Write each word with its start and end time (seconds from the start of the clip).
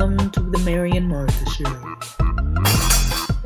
Welcome 0.00 0.30
to 0.30 0.40
the 0.40 0.58
Mary 0.60 0.92
and 0.92 1.10
Martha 1.10 1.50
Show. 1.50 1.64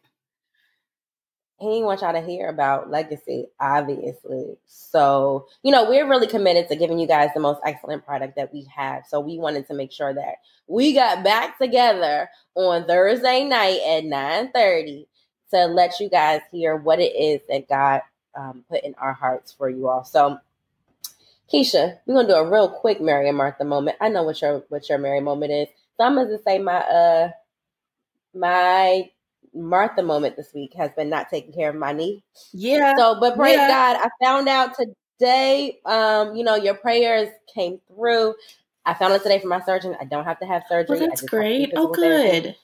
he 1.59 1.67
didn't 1.69 1.85
want 1.87 2.03
y'all 2.03 2.13
to 2.13 2.21
hear 2.21 2.49
about 2.49 2.91
legacy, 2.91 3.47
obviously. 3.61 4.59
So, 4.67 5.47
you 5.63 5.73
know, 5.73 5.89
we're 5.89 6.09
really 6.09 6.27
committed 6.27 6.69
to 6.69 6.77
giving 6.77 6.99
you 6.99 7.07
guys 7.07 7.31
the 7.35 7.41
most 7.41 7.61
excellent 7.65 8.05
product 8.05 8.37
that 8.37 8.53
we 8.53 8.67
have. 8.75 9.05
So 9.09 9.21
we 9.21 9.39
wanted 9.39 9.67
to 9.69 9.75
make 9.75 9.93
sure 9.93 10.13
that 10.13 10.37
we 10.67 10.93
got 10.93 11.25
back 11.25 11.59
together 11.59 12.29
on 12.55 12.87
Thursday 12.87 13.45
night 13.45 13.81
at 13.87 14.05
9:30 14.05 15.07
to 15.53 15.67
let 15.67 16.01
you 16.01 16.09
guys 16.09 16.41
hear 16.53 16.77
what 16.77 17.01
it 17.01 17.15
is 17.17 17.41
that 17.49 17.69
God 17.69 18.03
um, 18.37 18.65
put 18.69 18.83
in 18.83 18.95
our 18.97 19.13
hearts 19.13 19.53
for 19.53 19.69
you 19.69 19.89
all. 19.89 20.05
So 20.05 20.39
Keisha, 21.53 21.99
we're 22.07 22.15
gonna 22.15 22.29
do 22.29 22.35
a 22.35 22.51
real 22.51 22.69
quick 22.69 23.01
Mary 23.01 23.29
and 23.29 23.39
Martha 23.39 23.65
moment. 23.65 23.97
I 24.01 24.09
know 24.09 24.25
what 24.25 24.41
your 24.43 24.65
what 24.69 24.89
your 24.89 24.99
Mary 24.99 25.21
moment 25.21 25.53
is. 25.53 25.69
So 25.97 26.05
I'm 26.05 26.17
gonna 26.17 26.39
say 26.45 26.59
my 26.59 26.79
uh 26.79 27.31
my 28.35 29.11
Martha 29.55 30.03
moment 30.03 30.37
this 30.37 30.53
week 30.55 30.75
has 30.77 30.91
been 30.93 31.09
not 31.09 31.31
taking 31.31 31.53
care 31.53 31.71
of 31.71 31.77
my 31.77 31.93
knee. 31.93 32.23
Yeah. 32.53 32.95
So, 32.97 33.19
but 33.21 33.37
praise 33.37 33.57
Yeah. 33.57 33.69
God, 33.69 33.97
I 34.03 34.25
found 34.25 34.49
out 34.49 34.77
today. 34.77 35.79
Um, 35.87 36.37
you 36.37 36.45
know, 36.45 36.57
your 36.57 36.75
prayers 36.75 37.31
came 37.53 37.81
through. 37.89 38.35
I 38.85 38.95
found 38.95 39.13
out 39.15 39.23
today 39.23 39.41
from 39.41 39.51
my 39.51 39.61
surgeon. 39.63 39.97
I 40.01 40.05
don't 40.05 40.25
have 40.25 40.39
to 40.41 40.47
have 40.47 40.65
surgery. 40.69 40.99
well, 40.99 41.09
that's 41.09 41.23
just 41.23 41.35
have 41.35 41.43
to 41.43 41.59
do 41.59 41.67
great. 41.67 41.73
Oh, 41.77 41.95
good. 41.95 42.43
therapy. 42.43 42.59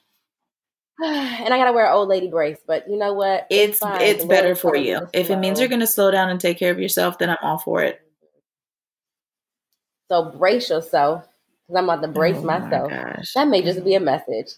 And 1.03 1.53
I 1.53 1.57
gotta 1.57 1.73
wear 1.73 1.87
an 1.87 1.93
old 1.93 2.09
lady 2.09 2.29
brace, 2.29 2.59
but 2.67 2.87
you 2.87 2.97
know 2.97 3.13
what? 3.13 3.47
It's 3.49 3.79
fine. 3.79 4.01
it's 4.01 4.25
better 4.25 4.55
for 4.55 4.75
you. 4.75 5.07
If 5.13 5.29
it 5.29 5.37
means 5.37 5.59
you're 5.59 5.69
to 5.69 5.87
slow 5.87 6.11
down 6.11 6.29
and 6.29 6.39
take 6.39 6.59
care 6.59 6.71
of 6.71 6.79
yourself, 6.79 7.17
then 7.17 7.29
I'm 7.29 7.37
all 7.41 7.57
for 7.57 7.81
it. 7.81 7.99
So 10.09 10.25
brace 10.25 10.69
yourself, 10.69 11.27
because 11.67 11.79
I'm 11.79 11.85
about 11.85 12.03
to 12.03 12.07
brace 12.07 12.37
Oh, 12.37 12.43
myself. 12.43 12.91
gosh. 12.91 13.33
That 13.33 13.47
may 13.47 13.63
just 13.63 13.83
be 13.83 13.95
a 13.95 13.97
mm-hmm. 13.97 14.05
message. 14.05 14.53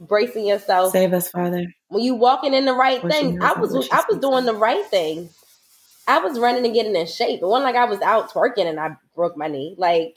Bracing 0.00 0.46
yourself 0.46 0.90
Save 0.90 1.12
us, 1.12 1.28
Father. 1.28 1.72
when 1.86 2.02
you 2.02 2.16
walking 2.16 2.52
in 2.52 2.64
the 2.64 2.74
right 2.74 3.00
she 3.00 3.38
I 3.40 3.52
was 3.52 3.88
I 3.92 4.02
was 4.08 4.18
doing 4.18 4.44
the 4.44 4.54
right 4.54 4.84
thing. 4.86 5.30
I 6.08 6.18
was 6.18 6.38
running 6.38 6.64
and 6.64 6.74
getting 6.74 6.96
in 6.96 7.06
shape. 7.06 7.40
It 7.40 7.46
wasn't 7.46 7.64
like 7.64 7.76
I 7.76 7.84
was 7.84 8.00
out 8.02 8.30
twerking 8.30 8.66
and 8.66 8.80
I 8.80 8.96
broke 9.14 9.36
my 9.36 9.46
knee. 9.46 9.76
Like 9.78 10.16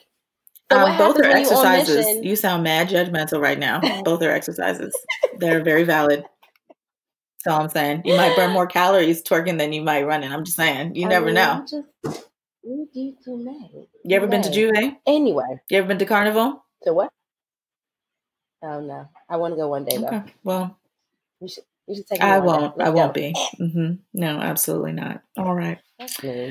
so 0.70 0.78
Um, 0.78 0.98
both 0.98 1.16
are 1.18 1.22
when 1.22 1.30
you 1.38 1.42
exercises. 1.42 2.24
You 2.24 2.36
sound 2.36 2.62
mad 2.62 2.88
judgmental 2.88 3.40
right 3.40 3.58
now. 3.58 3.80
both 4.02 4.22
are 4.22 4.30
exercises. 4.30 4.94
They're 5.38 5.62
very 5.62 5.84
valid. 5.84 6.24
That's 7.44 7.54
all 7.54 7.62
I'm 7.62 7.68
saying. 7.68 8.02
You 8.04 8.16
might 8.16 8.34
burn 8.36 8.50
more 8.52 8.66
calories 8.78 9.22
twerking 9.22 9.58
than 9.58 9.72
you 9.72 9.82
might 9.82 10.04
running. 10.06 10.32
I'm 10.32 10.44
just 10.44 10.56
saying. 10.56 10.94
You 10.96 11.06
I 11.06 11.08
never 11.08 11.26
mean, 11.26 11.36
know. 11.36 11.64
Just 11.68 12.26
you 12.64 12.88
you. 12.92 13.16
You 14.04 14.16
ever 14.16 14.26
been 14.26 14.42
to 14.42 14.50
J'ouvert? 14.50 14.96
Anyway, 15.06 15.60
You 15.70 15.78
ever 15.78 15.86
been 15.88 15.98
to 15.98 16.04
Carnival? 16.06 16.64
to 16.82 16.92
what? 16.92 17.10
Oh 18.62 18.80
no, 18.80 19.08
I 19.28 19.36
want 19.36 19.52
to 19.52 19.56
go 19.56 19.68
one 19.68 19.84
day 19.84 19.96
though. 19.96 20.08
Okay. 20.08 20.22
Well, 20.42 20.76
You 21.40 21.48
should 21.48 21.64
you 21.88 21.96
should 21.96 22.06
take. 22.06 22.20
I 22.22 22.38
won't. 22.38 22.80
I 22.80 22.90
won't 22.90 23.14
be. 23.14 23.34
hmm 23.56 23.92
No, 24.14 24.38
absolutely 24.40 24.92
not. 24.92 25.22
All 25.36 25.54
right. 25.54 25.78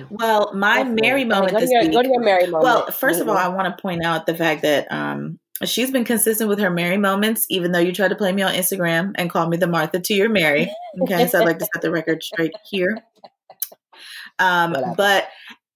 Well, 0.10 0.54
my 0.54 0.84
That's. 0.84 0.90
Okay, 0.90 1.24
moment 1.24 1.52
go, 1.54 1.60
this 1.60 1.70
to 1.70 1.74
your, 1.76 1.84
week. 1.84 1.94
go 1.94 2.02
to 2.04 2.10
your 2.10 2.20
Mary 2.22 2.48
moment. 2.48 2.64
Well, 2.64 2.92
first 2.92 3.22
of 3.22 3.30
all, 3.30 3.36
Mhm. 3.36 3.40
I 3.42 3.48
want 3.50 3.76
to 3.78 3.82
point 3.82 4.04
out 4.04 4.26
the 4.26 4.36
fact 4.36 4.64
that 4.64 4.92
um, 4.92 5.40
she's 5.64 5.90
been 5.92 6.04
consistent 6.04 6.50
with 6.50 6.60
her 6.60 6.70
Mary 6.70 6.98
moments, 6.98 7.46
even 7.50 7.72
though 7.72 7.80
you 7.80 7.94
tried 7.94 8.10
to 8.10 8.16
play 8.16 8.32
me 8.34 8.42
on 8.42 8.54
Instagram 8.54 9.12
and 9.16 9.30
call 9.30 9.48
me 9.48 9.56
the 9.58 9.68
Martha 9.68 10.00
to 10.00 10.14
your 10.14 10.30
Mary. 10.30 10.70
Okay, 11.04 11.28
so 11.28 11.40
I'd 11.40 11.46
like 11.46 11.60
to 11.60 11.68
set 11.74 11.82
the 11.82 11.92
record 11.92 12.24
straight 12.24 12.52
here. 12.70 12.98
Um, 14.40 14.72
Whatever. 14.72 14.94
but 14.98 15.28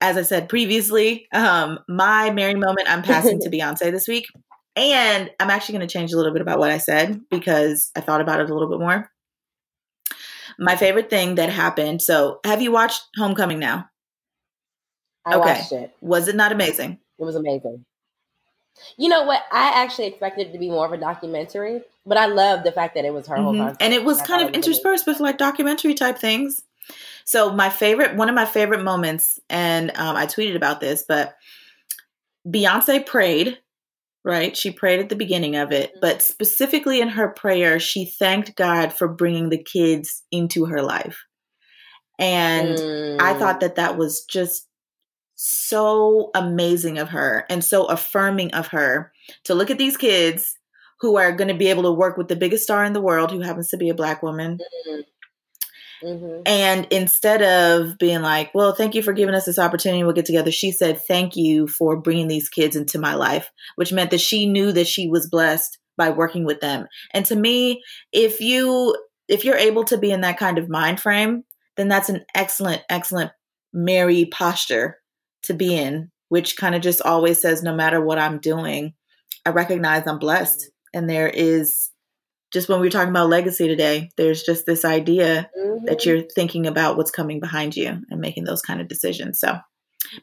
as 0.02 0.18
I 0.18 0.22
said 0.24 0.50
previously, 0.50 1.28
um, 1.34 1.80
my 1.88 2.32
Mary 2.32 2.56
moment 2.56 2.90
I'm 2.90 3.02
passing 3.04 3.40
to 3.42 3.50
Beyonce 3.52 3.92
this 3.92 4.08
week. 4.08 4.26
And 4.76 5.30
I'm 5.40 5.50
actually 5.50 5.78
going 5.78 5.88
to 5.88 5.94
change 5.94 6.14
a 6.14 6.18
little 6.18 6.32
bit 6.32 6.42
about 6.42 6.58
what 6.58 6.72
I 6.72 6.78
said 6.78 7.20
because 7.30 7.92
I 7.96 8.00
thought 8.02 8.22
about 8.22 8.40
it 8.40 8.50
a 8.50 8.54
little 8.54 8.70
bit 8.70 8.80
more. 8.80 9.10
My 10.58 10.76
favorite 10.76 11.10
thing 11.10 11.36
that 11.36 11.50
happened. 11.50 12.02
So, 12.02 12.40
have 12.46 12.62
you 12.62 12.72
watched 12.72 13.02
Homecoming 13.18 13.60
now? 13.60 13.90
I 15.26 15.36
okay. 15.36 15.54
watched 15.54 15.72
it. 15.72 15.96
Was 16.02 16.28
it 16.28 16.36
not 16.36 16.52
amazing? 16.52 17.00
It 17.20 17.24
was 17.24 17.36
amazing. 17.36 17.86
You 18.98 19.10
know 19.10 19.24
what? 19.24 19.44
I 19.52 19.84
actually 19.84 20.08
expected 20.08 20.48
it 20.48 20.54
to 20.54 20.60
be 20.60 20.70
more 20.70 20.86
of 20.86 20.92
a 20.92 20.98
documentary, 20.98 21.82
but 22.06 22.18
I 22.18 22.26
love 22.26 22.64
the 22.64 22.72
fact 22.72 22.96
that 22.96 23.06
it 23.06 23.14
was 23.14 23.28
her 23.28 23.36
whole 23.36 23.54
Mhm. 23.54 23.60
concept. 23.60 23.82
And 23.82 23.94
it 23.94 24.04
was 24.04 24.22
kind 24.22 24.42
of 24.42 24.48
was 24.48 24.56
amazing. 24.56 24.72
interspersed 24.72 25.08
with 25.08 25.20
like 25.20 25.38
documentary 25.38 25.94
type 25.94 26.18
things. 26.18 26.64
So 27.26 27.52
my 27.52 27.70
favorite, 27.70 28.16
one 28.16 28.30
of 28.30 28.36
my 28.36 28.46
favorite 28.46 28.82
moments, 28.82 29.40
and 29.50 29.92
um, 29.96 30.16
I 30.16 30.26
tweeted 30.26 30.56
about 30.56 30.80
this, 30.82 31.04
but 31.08 31.36
Beyonce 32.48 33.06
prayed, 33.06 33.60
right? 34.24 34.56
She 34.56 34.72
prayed 34.72 35.00
at 35.00 35.10
the 35.10 35.16
beginning 35.16 35.56
of 35.56 35.72
it, 35.72 35.94
but 36.02 36.18
Mhm. 36.18 36.22
specifically 36.22 37.02
in 37.02 37.10
her 37.10 37.30
prayer, 37.30 37.80
she 37.80 38.06
thanked 38.06 38.56
God 38.56 38.94
for 38.94 39.08
bringing 39.08 39.50
the 39.50 39.62
kids 39.62 40.24
into 40.32 40.66
her 40.66 40.82
life. 40.82 41.20
And 42.20 42.78
I 43.20 43.34
Mm. 43.34 43.40
thought 43.40 43.60
that 43.62 43.76
that 43.76 43.98
was 43.98 44.24
just 44.26 44.68
so 45.36 46.30
amazing 46.36 47.00
of 47.00 47.10
her 47.10 47.46
and 47.50 47.64
so 47.64 47.86
affirming 47.86 48.54
of 48.54 48.68
her 48.68 49.12
to 49.46 49.56
look 49.56 49.72
at 49.72 49.78
these 49.80 49.98
kids 49.98 50.56
who 51.00 51.18
are 51.18 51.32
going 51.32 51.48
to 51.48 51.56
be 51.56 51.68
able 51.68 51.84
to 51.84 51.92
work 51.92 52.18
with 52.18 52.28
the 52.28 52.36
biggest 52.36 52.64
star 52.64 52.86
in 52.86 52.94
the 52.94 53.02
world 53.02 53.32
who 53.32 53.40
happens 53.42 53.70
to 53.70 53.78
be 53.78 53.90
a 53.90 53.96
black 53.96 54.22
woman 54.22 54.60
Mhm. 56.04 56.42
and 56.48 56.88
instead 56.90 57.42
of 57.44 57.98
being 58.00 58.22
like 58.22 58.50
well 58.56 58.74
thank 58.74 58.96
you 58.96 59.04
for 59.04 59.14
giving 59.14 59.36
us 59.36 59.46
this 59.46 59.60
opportunity 59.60 60.04
we'll 60.04 60.14
get 60.14 60.26
together 60.26 60.52
she 60.52 60.72
said 60.72 61.00
thank 61.08 61.36
you 61.36 61.68
for 61.68 61.96
bringing 61.96 62.28
these 62.28 62.50
kids 62.50 62.76
into 62.76 62.98
my 62.98 63.14
life 63.14 63.50
which 63.76 63.94
meant 63.94 64.10
that 64.12 64.22
she 64.22 64.46
knew 64.48 64.72
that 64.72 64.88
she 64.88 65.08
was 65.08 65.30
blessed 65.30 65.78
by 65.98 66.10
working 66.10 66.44
with 66.44 66.60
them 66.60 66.88
and 67.14 67.26
to 67.26 67.36
me 67.36 67.84
if 68.12 68.42
you 68.42 68.96
if 69.28 69.46
you're 69.46 69.56
able 69.56 69.84
to 69.84 69.98
be 69.98 70.12
in 70.12 70.22
that 70.22 70.40
kind 70.40 70.58
of 70.58 70.70
mind 70.70 71.00
frame 71.00 71.44
then 71.78 71.88
that's 71.88 72.10
an 72.10 72.26
excellent 72.34 72.82
excellent 72.90 73.32
mary 73.72 74.26
posture 74.26 74.98
to 75.44 75.54
be 75.54 75.76
in 75.76 76.10
which 76.30 76.58
kind 76.58 76.74
of 76.74 76.82
just 76.82 77.02
always 77.04 77.40
says 77.40 77.62
no 77.62 77.76
matter 77.76 78.04
what 78.04 78.18
i'm 78.18 78.40
doing 78.40 78.94
i 79.46 79.52
recognize 79.52 80.08
i'm 80.08 80.18
blessed 80.20 80.72
and 80.94 81.08
there 81.08 81.30
is 81.30 81.91
just 82.52 82.70
when 82.70 82.80
we 82.80 82.88
were 82.88 82.92
talking 82.92 83.10
about 83.10 83.30
legacy 83.30 83.68
today 83.68 84.10
there's 84.18 84.44
just 84.44 84.66
this 84.66 84.84
idea 84.86 85.50
Mhm. 85.58 85.86
that 85.86 86.06
you're 86.06 86.22
thinking 86.22 86.68
about 86.68 86.98
what's 86.98 87.12
coming 87.12 87.40
behind 87.40 87.76
you 87.76 88.02
and 88.10 88.20
making 88.22 88.44
those 88.44 88.62
kind 88.62 88.82
of 88.82 88.88
decisions. 88.88 89.40
So 89.40 89.58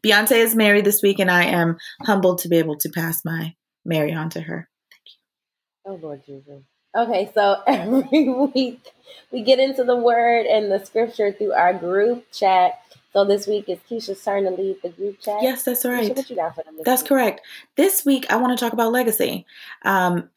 Beyonce 0.02 0.32
is 0.32 0.54
married 0.54 0.84
this 0.84 1.02
week, 1.02 1.18
and 1.18 1.30
I 1.30 1.44
am 1.44 1.78
humbled 2.02 2.38
to 2.40 2.48
be 2.48 2.58
able 2.58 2.76
to 2.78 2.90
pass 2.90 3.24
my 3.24 3.54
Mary 3.84 4.12
on 4.12 4.28
to 4.30 4.40
her. 4.40 4.68
Thank 4.90 5.02
you. 5.06 5.92
Oh, 5.92 6.06
Lord 6.06 6.22
Jesus. 6.26 6.62
Okay, 6.96 7.30
so 7.34 7.62
every 7.66 8.28
week 8.28 8.92
we 9.30 9.42
get 9.42 9.58
into 9.60 9.84
the 9.84 9.96
word 9.96 10.46
and 10.46 10.70
the 10.70 10.84
scripture 10.84 11.32
through 11.32 11.52
our 11.52 11.72
group 11.72 12.30
chat. 12.32 12.80
So 13.12 13.24
this 13.24 13.46
week 13.46 13.68
is 13.68 13.78
Keisha's 13.90 14.22
turn 14.22 14.44
to 14.44 14.50
lead 14.50 14.76
the 14.82 14.90
group 14.90 15.20
chat. 15.20 15.38
Yes, 15.42 15.62
that's 15.64 15.84
right. 15.84 16.12
Keisha, 16.12 16.16
what 16.16 16.30
you 16.30 16.36
got 16.36 16.54
for 16.54 16.62
them 16.64 16.76
this 16.76 16.84
That's 16.84 17.02
week? 17.02 17.08
correct. 17.08 17.40
This 17.76 18.04
week, 18.04 18.26
I 18.30 18.36
want 18.36 18.56
to 18.58 18.62
talk 18.62 18.72
about 18.74 18.92
legacy. 18.92 19.46
Um, 19.84 20.28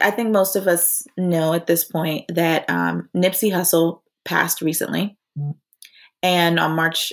I 0.00 0.10
think 0.10 0.30
most 0.30 0.56
of 0.56 0.66
us 0.66 1.02
know 1.16 1.52
at 1.52 1.66
this 1.66 1.84
point 1.84 2.24
that 2.28 2.68
um, 2.68 3.08
Nipsey 3.16 3.50
Hussle 3.50 4.00
passed 4.24 4.60
recently, 4.60 5.16
and 6.22 6.58
on 6.58 6.76
March 6.76 7.12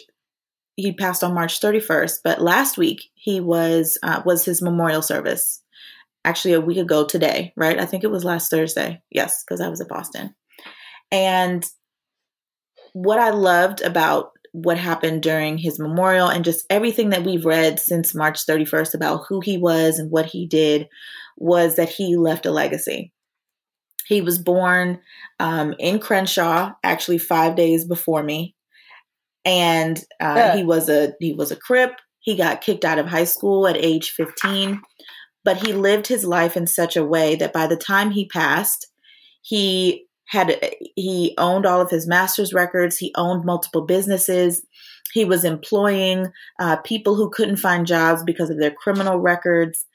he 0.76 0.94
passed 0.94 1.24
on 1.24 1.34
March 1.34 1.60
31st. 1.60 2.20
But 2.24 2.42
last 2.42 2.78
week 2.78 3.04
he 3.14 3.40
was 3.40 3.98
uh, 4.04 4.22
was 4.26 4.46
his 4.46 4.62
memorial 4.62 5.02
service. 5.02 5.62
Actually, 6.24 6.54
a 6.54 6.62
week 6.62 6.78
ago 6.78 7.04
today, 7.04 7.52
right? 7.58 7.80
I 7.80 7.86
think 7.86 8.04
it 8.04 8.12
was 8.12 8.24
last 8.24 8.52
Thursday. 8.52 9.02
Yes, 9.10 9.44
because 9.44 9.60
I 9.60 9.70
was 9.70 9.82
at 9.82 9.88
Boston. 9.88 10.36
And 11.12 11.66
what 12.94 13.18
I 13.18 13.32
loved 13.32 13.82
about 13.82 14.32
what 14.52 14.78
happened 14.78 15.24
during 15.24 15.58
his 15.58 15.80
memorial 15.80 16.28
and 16.28 16.44
just 16.44 16.66
everything 16.70 17.10
that 17.10 17.24
we've 17.24 17.46
read 17.46 17.80
since 17.80 18.14
March 18.14 18.46
31st 18.46 18.94
about 18.94 19.24
who 19.30 19.40
he 19.40 19.58
was 19.58 19.98
and 19.98 20.12
what 20.12 20.26
he 20.26 20.46
did 20.46 20.88
was 21.42 21.76
that 21.76 21.90
he 21.90 22.16
left 22.16 22.46
a 22.46 22.52
legacy. 22.52 23.12
He 24.08 24.22
was 24.22 24.38
born 24.40 25.00
um, 25.40 25.74
in 25.80 26.00
Crenshaw, 26.00 26.72
actually 26.84 27.18
five 27.18 27.56
days 27.56 27.86
before 27.86 28.24
me, 28.24 28.56
and 29.46 29.98
uh, 30.20 30.34
Yeah. 30.38 30.56
he 30.56 30.64
was 30.64 30.90
a 30.90 31.14
he 31.20 31.34
was 31.34 31.52
a 31.52 31.56
Crip. 31.56 31.94
He 32.20 32.36
got 32.36 32.62
kicked 32.62 32.86
out 32.86 33.00
of 33.00 33.08
high 33.08 33.24
school 33.24 33.68
at 33.68 33.76
age 33.78 34.12
15, 34.12 34.82
but 35.44 35.58
he 35.66 35.74
lived 35.74 36.06
his 36.08 36.24
life 36.24 36.56
in 36.56 36.68
such 36.68 36.96
a 36.96 37.06
way 37.06 37.36
that 37.36 37.54
by 37.54 37.66
the 37.66 37.76
time 37.78 38.12
he 38.12 38.28
passed, 38.28 38.88
he 39.42 40.06
had 40.28 40.60
he 40.96 41.34
owned 41.38 41.66
all 41.66 41.82
of 41.82 41.90
his 41.90 42.08
master's 42.08 42.54
records. 42.54 42.98
He 42.98 43.12
owned 43.18 43.44
multiple 43.46 43.82
businesses. 43.82 44.62
He 45.14 45.26
was 45.26 45.44
employing 45.44 46.28
uh, 46.60 46.78
people 46.78 47.16
who 47.16 47.30
couldn't 47.30 47.58
find 47.58 47.86
jobs 47.88 48.24
because 48.24 48.50
of 48.50 48.60
their 48.60 48.72
criminal 48.72 49.20
records. 49.20 49.86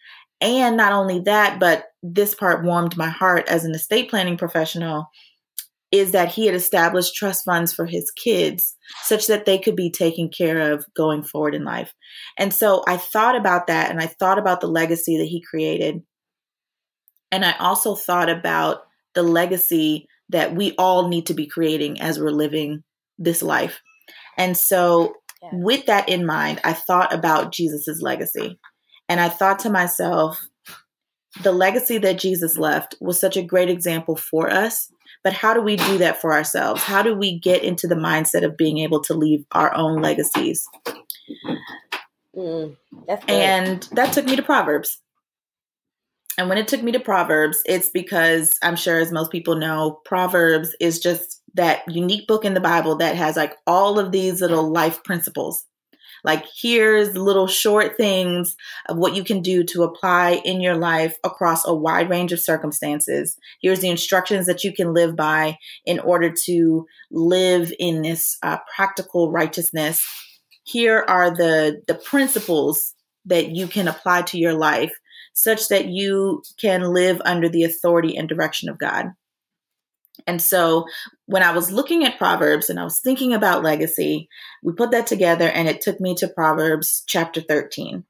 And 0.41 0.77
not 0.77 0.93
only 0.93 1.21
that, 1.21 1.59
but 1.59 1.87
this 2.03 2.35
part 2.35 2.65
warmed 2.65 2.97
my 2.97 3.09
heart 3.09 3.49
as 3.49 3.65
an 3.65 3.75
estate 3.75 4.11
planning 4.11 4.37
professional 4.37 5.07
is 5.93 6.13
that 6.13 6.29
he 6.33 6.47
had 6.47 6.55
established 6.55 7.15
trust 7.15 7.45
funds 7.45 7.73
for 7.73 7.87
his 7.87 8.11
kids 8.11 8.77
such 9.05 9.29
that 9.29 9.47
they 9.47 9.59
could 9.59 9.77
be 9.77 9.91
taken 9.91 10.29
care 10.29 10.73
of 10.73 10.85
going 10.97 11.23
forward 11.23 11.55
in 11.55 11.65
life. 11.65 11.95
And 12.37 12.53
so 12.53 12.83
I 12.87 12.97
thought 12.97 13.37
about 13.37 13.69
that 13.69 13.91
and 13.91 14.01
I 14.01 14.07
thought 14.07 14.39
about 14.39 14.61
the 14.61 14.67
legacy 14.67 15.17
that 15.19 15.27
he 15.27 15.43
created. 15.49 16.03
And 17.31 17.45
I 17.45 17.53
also 17.59 17.95
thought 17.95 18.29
about 18.29 18.81
the 19.15 19.23
legacy 19.23 20.07
that 20.29 20.55
we 20.55 20.75
all 20.77 21.09
need 21.09 21.27
to 21.27 21.35
be 21.35 21.47
creating 21.47 22.01
as 22.01 22.19
we're 22.19 22.31
living 22.31 22.83
this 23.19 23.43
life. 23.43 23.81
And 24.37 24.57
so, 24.57 25.15
Yeah. 25.43 25.51
with 25.53 25.87
that 25.87 26.09
in 26.09 26.27
mind, 26.27 26.61
I 26.65 26.73
thought 26.73 27.13
about 27.15 27.53
Jesus's 27.53 28.03
legacy. 28.03 28.59
And 29.09 29.21
I 29.21 29.29
thought 29.29 29.61
to 29.61 29.71
myself, 29.71 30.47
the 31.43 31.53
legacy 31.53 31.99
that 31.99 32.19
Jesus 32.19 32.57
left 32.57 32.95
was 33.01 33.21
such 33.21 33.37
a 33.37 33.43
great 33.43 33.69
example 33.69 34.17
for 34.17 34.51
us. 34.51 34.91
But 35.23 35.33
how 35.33 35.55
do 35.55 35.61
we 35.61 35.77
do 35.77 35.99
that 35.99 36.21
for 36.21 36.33
ourselves? 36.33 36.83
How 36.83 37.03
do 37.03 37.15
we 37.15 37.39
get 37.39 37.63
into 37.63 37.87
the 37.87 37.95
mindset 37.95 38.45
of 38.45 38.57
being 38.57 38.79
able 38.79 39.03
to 39.03 39.15
leave 39.15 39.45
our 39.53 39.75
own 39.75 40.01
legacies? 40.01 40.67
Mm. 42.35 42.77
And 43.29 43.89
that 43.93 44.13
took 44.13 44.25
me 44.25 44.37
to 44.37 44.43
Proverbs. 44.43 45.01
And 46.39 46.49
when 46.49 46.59
it 46.59 46.69
took 46.69 46.83
me 46.83 46.93
to 46.93 47.01
Proverbs, 47.01 47.63
it's 47.65 47.89
because 47.89 48.59
I'm 48.63 48.77
sure, 48.77 48.99
as 48.99 49.11
most 49.11 49.33
people 49.33 49.57
know, 49.57 50.01
Proverbs 50.05 50.77
is 50.81 51.01
just 51.01 51.43
that 51.55 51.83
unique 51.89 52.29
book 52.29 52.45
in 52.45 52.55
the 52.55 52.61
Bible 52.61 52.97
that 52.97 53.17
has 53.17 53.37
like 53.37 53.57
all 53.67 53.99
of 53.99 54.13
these 54.13 54.41
little 54.41 54.71
life 54.71 55.03
principles. 55.03 55.65
Like, 56.27 56.45
here's 56.61 57.17
little 57.17 57.47
short 57.47 57.97
things 57.97 58.57
of 58.89 58.97
what 58.97 59.15
you 59.15 59.23
can 59.23 59.43
do 59.43 59.63
to 59.63 59.85
apply 59.85 60.43
in 60.45 60.61
your 60.61 60.77
life 60.77 61.17
across 61.23 61.65
a 61.65 61.73
wide 61.73 62.11
range 62.11 62.33
of 62.33 62.41
circumstances. 62.41 63.39
Here's 63.63 63.79
the 63.79 63.91
instructions 63.91 64.47
that 64.47 64.65
you 64.65 64.73
can 64.73 64.93
live 64.93 65.15
by 65.15 65.57
in 65.85 66.01
order 66.01 66.35
to 66.47 66.85
live 67.13 67.73
in 67.79 68.03
this 68.03 68.39
uh, 68.43 68.59
practical 68.75 69.31
righteousness. 69.31 70.05
Here 70.65 71.05
are 71.09 71.31
the 71.31 71.83
the 71.87 71.95
principles 71.95 72.95
that 73.27 73.51
you 73.51 73.69
can 73.69 73.87
apply 73.87 74.23
to 74.23 74.39
your 74.39 74.55
life 74.55 74.93
such 75.33 75.69
that 75.69 75.87
you 75.87 76.43
can 76.61 76.93
live 76.93 77.23
under 77.25 77.49
the 77.49 77.63
authority 77.63 78.17
and 78.17 78.29
direction 78.29 78.69
of 78.69 78.79
God. 78.79 79.13
And 80.27 80.41
so 80.41 80.87
when 81.27 81.43
I 81.43 81.53
was 81.53 81.71
looking 81.71 82.05
at 82.05 82.19
Proverbs 82.19 82.71
and 82.71 82.81
I 82.81 82.85
was 82.85 83.01
thinking 83.01 83.33
about 83.33 83.63
legacy, 83.63 84.29
we 84.63 84.73
put 84.73 84.91
that 84.93 85.07
together 85.07 85.49
and 85.49 85.69
it 85.69 85.81
took 85.81 86.01
me 86.01 86.15
to 86.17 86.29
Proverbs 86.29 87.03
chapter 87.07 87.41
13. 87.41 88.05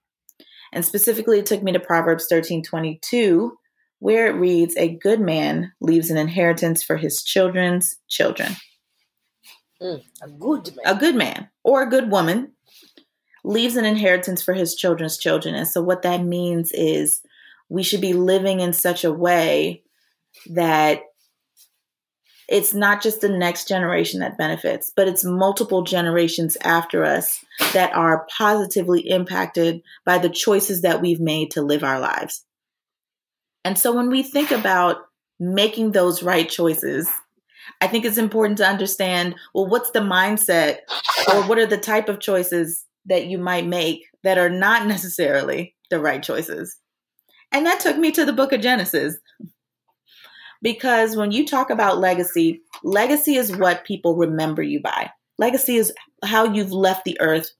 And 0.73 0.85
specifically, 0.85 1.38
it 1.38 1.47
took 1.47 1.62
me 1.62 1.73
to 1.73 1.81
Proverbs 1.81 2.26
13 2.29 2.62
22, 2.62 3.56
where 3.99 4.26
it 4.26 4.38
reads, 4.38 4.75
A 4.76 4.97
good 4.97 5.20
man 5.20 5.73
leaves 5.81 6.11
an 6.11 6.19
inheritance 6.19 6.82
for 6.82 6.97
his 6.97 7.23
children's 7.23 7.97
children. 8.08 8.56
Mm, 9.81 10.03
a 10.23 10.29
good 10.29 10.76
man. 10.76 10.97
A 10.97 10.99
good 10.99 11.14
man 11.14 11.49
or 11.64 11.82
a 11.82 11.91
good 11.91 12.11
woman 12.11 12.53
leaves 13.44 13.76
an 13.76 13.85
inheritance 13.85 14.43
for 14.43 14.55
his 14.55 14.75
children's 14.75 15.17
children. 15.17 15.55
And 15.55 15.69
so, 15.69 15.81
what 15.82 16.03
that 16.03 16.25
means 16.25 16.73
is 16.73 17.20
we 17.69 17.82
should 17.82 18.00
be 18.00 18.12
living 18.12 18.61
in 18.61 18.73
such 18.73 19.05
a 19.05 19.12
way 19.12 19.82
that 20.50 21.00
it's 22.48 22.75
not 22.75 23.02
just 23.02 23.20
the 23.20 23.28
next 23.28 23.66
generation 23.66 24.20
that 24.20 24.38
benefits, 24.38 24.93
but 24.94 25.08
it's 25.08 25.25
multiple 25.25 25.82
generations 25.82 26.56
after 26.62 27.04
us 27.04 27.44
that 27.72 27.93
are 27.94 28.26
positively 28.37 29.00
impacted 29.08 29.82
by 30.04 30.19
the 30.19 30.28
choices 30.28 30.82
that 30.82 31.00
we've 31.00 31.20
made 31.20 31.50
to 31.52 31.62
live 31.62 31.82
our 31.82 31.98
lives. 31.98 32.44
And 33.64 33.76
so, 33.76 33.93
when 33.93 34.10
we 34.10 34.22
think 34.22 34.52
about 34.52 34.98
making 35.40 35.90
those 35.90 36.22
right 36.22 36.48
choices, 36.48 37.10
I 37.81 37.88
think 37.88 38.04
it's 38.04 38.19
important 38.19 38.58
to 38.58 38.66
understand 38.66 39.34
well, 39.52 39.66
what's 39.66 39.90
the 39.90 39.98
mindset 39.98 40.79
or 41.32 41.43
what 41.43 41.58
are 41.58 41.67
the 41.67 41.76
type 41.76 42.08
of 42.08 42.20
choices 42.20 42.84
that 43.06 43.26
you 43.26 43.38
might 43.38 43.67
make 43.67 44.05
that 44.22 44.38
are 44.38 44.50
not 44.50 44.86
necessarily 44.86 45.74
the 45.91 46.00
right 46.00 46.22
choices? 46.22 46.79
And 47.53 47.67
that 47.67 47.81
took 47.81 47.96
me 47.96 48.12
to 48.12 48.24
the 48.24 48.32
book 48.32 48.53
of 48.53 48.60
Genesis. 48.60 49.17
Because 50.67 51.15
when 51.15 51.31
you 51.31 51.46
talk 51.46 51.70
about 51.70 51.99
legacy, 51.99 52.61
legacy 52.82 53.37
is 53.37 53.56
what 53.56 53.85
people 53.85 54.17
remember 54.17 54.65
you 54.65 54.81
by. 54.81 55.13
Legacy 55.39 55.77
is 55.77 55.93
how 56.25 56.53
you've 56.53 56.73
left 56.73 57.05
the 57.05 57.17
earth 57.20 57.53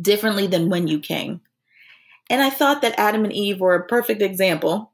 differently 0.00 0.48
than 0.48 0.68
when 0.68 0.88
you 0.88 0.98
came. 0.98 1.42
And 2.28 2.42
I 2.42 2.50
thought 2.50 2.82
that 2.82 2.98
Adam 2.98 3.22
and 3.22 3.32
Eve 3.32 3.60
were 3.60 3.76
a 3.76 3.86
perfect 3.86 4.20
example 4.20 4.92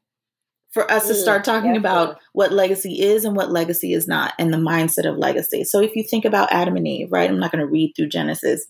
for 0.73 0.91
us 0.93 1.07
to 1.07 1.15
Mm, 1.15 1.23
start 1.23 1.45
talking 1.45 1.71
that's 1.71 1.79
about 1.79 2.19
what 2.35 2.53
legacy 2.53 3.01
is 3.01 3.25
and 3.25 3.35
what 3.35 3.51
legacy 3.51 3.95
is 3.95 4.07
not 4.07 4.35
and 4.39 4.53
the 4.53 4.59
mindset 4.59 5.09
of 5.09 5.17
legacy. 5.17 5.65
So 5.65 5.81
if 5.81 5.97
you 5.97 6.05
think 6.05 6.27
about 6.27 6.53
Adam 6.53 6.77
and 6.77 6.87
Eve, 6.87 7.09
right? 7.11 7.31
I'm 7.31 7.41
not 7.41 7.53
going 7.53 7.65
to 7.65 7.73
read 7.73 7.95
through 7.97 8.11
Genesis, 8.11 8.67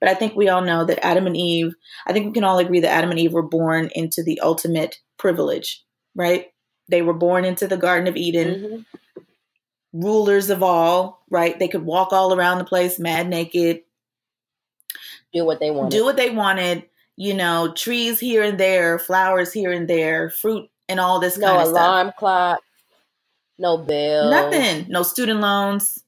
but 0.00 0.08
I 0.08 0.14
think 0.14 0.36
we 0.36 0.48
all 0.48 0.62
know 0.62 0.84
that 0.84 1.04
Adam 1.04 1.26
and 1.26 1.36
Eve, 1.36 1.74
I 2.06 2.12
think 2.12 2.26
we 2.26 2.32
can 2.32 2.44
all 2.44 2.60
agree 2.60 2.78
that 2.78 2.92
Adam 2.92 3.10
and 3.10 3.18
Eve 3.18 3.32
were 3.32 3.42
born 3.42 3.90
into 3.96 4.22
the 4.22 4.38
ultimate 4.38 5.00
privilege, 5.18 5.82
right? 6.14 6.46
They 6.88 7.02
were 7.02 7.14
born 7.14 7.44
into 7.44 7.66
the 7.66 7.76
Garden 7.76 8.06
of 8.06 8.16
Eden, 8.16 8.54
Mhm. 8.54 8.84
rulers 9.92 10.50
of 10.50 10.62
all, 10.62 11.22
right? 11.30 11.58
They 11.58 11.68
could 11.68 11.84
walk 11.84 12.12
all 12.12 12.32
around 12.34 12.58
the 12.58 12.64
place 12.64 12.98
mad 12.98 13.28
naked, 13.28 13.82
Do 15.32 15.44
what 15.44 15.58
they 15.60 15.70
want. 15.70 15.90
do 15.90 16.04
what 16.04 16.16
they 16.16 16.30
wanted, 16.30 16.88
you 17.16 17.34
know, 17.34 17.72
trees 17.72 18.20
here 18.20 18.42
and 18.42 18.58
there, 18.58 18.98
flowers 18.98 19.52
here 19.52 19.72
and 19.72 19.88
there, 19.88 20.30
fruit 20.30 20.70
and 20.88 21.00
all 21.00 21.18
this 21.18 21.36
No 21.36 21.48
kind 21.48 21.62
of 21.62 21.68
alarm 21.68 22.12
clock. 22.16 22.60
No 23.58 23.78
bill. 23.78 24.30
Nothing. 24.30 24.86
No 24.88 25.02
student 25.02 25.40
loans, 25.40 26.02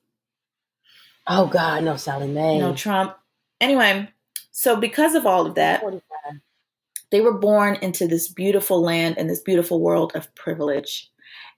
Oh 1.26 1.46
God, 1.46 1.82
no 1.84 1.96
Sallie 1.96 2.28
Mae. 2.28 2.58
no 2.58 2.74
Trump. 2.74 3.16
Anyway, 3.60 4.08
so 4.50 4.76
because 4.76 5.14
of 5.14 5.26
all 5.26 5.44
of 5.46 5.56
that, 5.56 5.80
45. 5.80 6.07
They 7.10 7.20
were 7.20 7.38
born 7.38 7.76
into 7.80 8.06
this 8.06 8.28
beautiful 8.28 8.82
land 8.82 9.16
and 9.18 9.28
this 9.28 9.40
beautiful 9.40 9.80
world 9.80 10.12
of 10.14 10.34
privilege. 10.34 11.10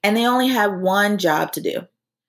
And 0.03 0.17
they 0.17 0.27
only 0.27 0.49
had 0.49 0.81
one 0.81 1.19
job 1.19 1.53
to 1.53 1.61
do. 1.61 1.81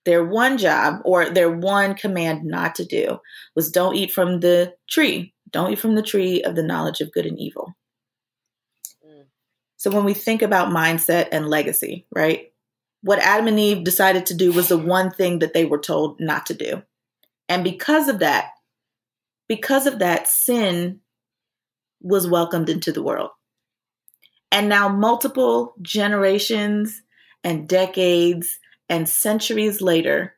Their 0.04 0.24
one 0.24 0.58
job 0.58 1.00
or 1.04 1.30
their 1.30 1.50
one 1.50 1.94
command 1.94 2.44
not 2.44 2.74
to 2.76 2.84
do 2.84 3.20
was 3.54 3.70
don't 3.70 3.94
eat 3.94 4.12
from 4.12 4.40
the 4.40 4.74
tree. 4.88 5.32
Don't 5.50 5.72
eat 5.72 5.78
from 5.78 5.94
the 5.94 6.02
tree 6.02 6.42
of 6.42 6.56
the 6.56 6.62
knowledge 6.62 7.00
of 7.00 7.12
good 7.12 7.26
and 7.26 7.38
evil. 7.38 7.76
Mm. 9.06 9.26
So 9.76 9.90
when 9.90 10.04
we 10.04 10.14
think 10.14 10.42
about 10.42 10.74
mindset 10.74 11.28
and 11.30 11.48
legacy, 11.48 12.06
right? 12.14 12.52
What 13.02 13.20
Adam 13.20 13.46
and 13.48 13.60
Eve 13.60 13.84
decided 13.84 14.26
to 14.26 14.34
do 14.34 14.52
was 14.52 14.68
the 14.68 14.78
one 14.78 15.10
thing 15.10 15.38
that 15.38 15.54
they 15.54 15.64
were 15.64 15.78
told 15.78 16.20
not 16.20 16.46
to 16.46 16.54
do. 16.54 16.82
And 17.48 17.62
because 17.62 18.08
of 18.08 18.20
that, 18.20 18.50
because 19.48 19.86
of 19.86 19.98
that, 20.00 20.26
sin 20.28 21.00
was 22.02 22.28
welcomed 22.28 22.68
into 22.68 22.92
the 22.92 23.02
world. 23.02 23.30
And 24.50 24.68
now, 24.68 24.88
multiple 24.88 25.74
generations 25.80 27.02
and 27.42 27.68
decades 27.68 28.58
and 28.88 29.08
centuries 29.08 29.80
later, 29.80 30.34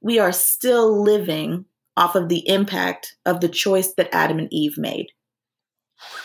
we 0.00 0.18
are 0.18 0.32
still 0.32 1.02
living 1.02 1.66
off 1.96 2.14
of 2.14 2.28
the 2.28 2.48
impact 2.48 3.16
of 3.26 3.40
the 3.40 3.48
choice 3.48 3.92
that 3.94 4.14
Adam 4.14 4.38
and 4.38 4.48
Eve 4.52 4.78
made. 4.78 5.08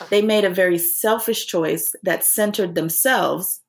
They 0.09 0.21
made 0.21 0.45
a 0.45 0.49
very 0.49 0.77
selfish 0.77 1.47
choice 1.47 1.95
that 2.03 2.23
centered 2.23 2.75
themselves 2.75 3.61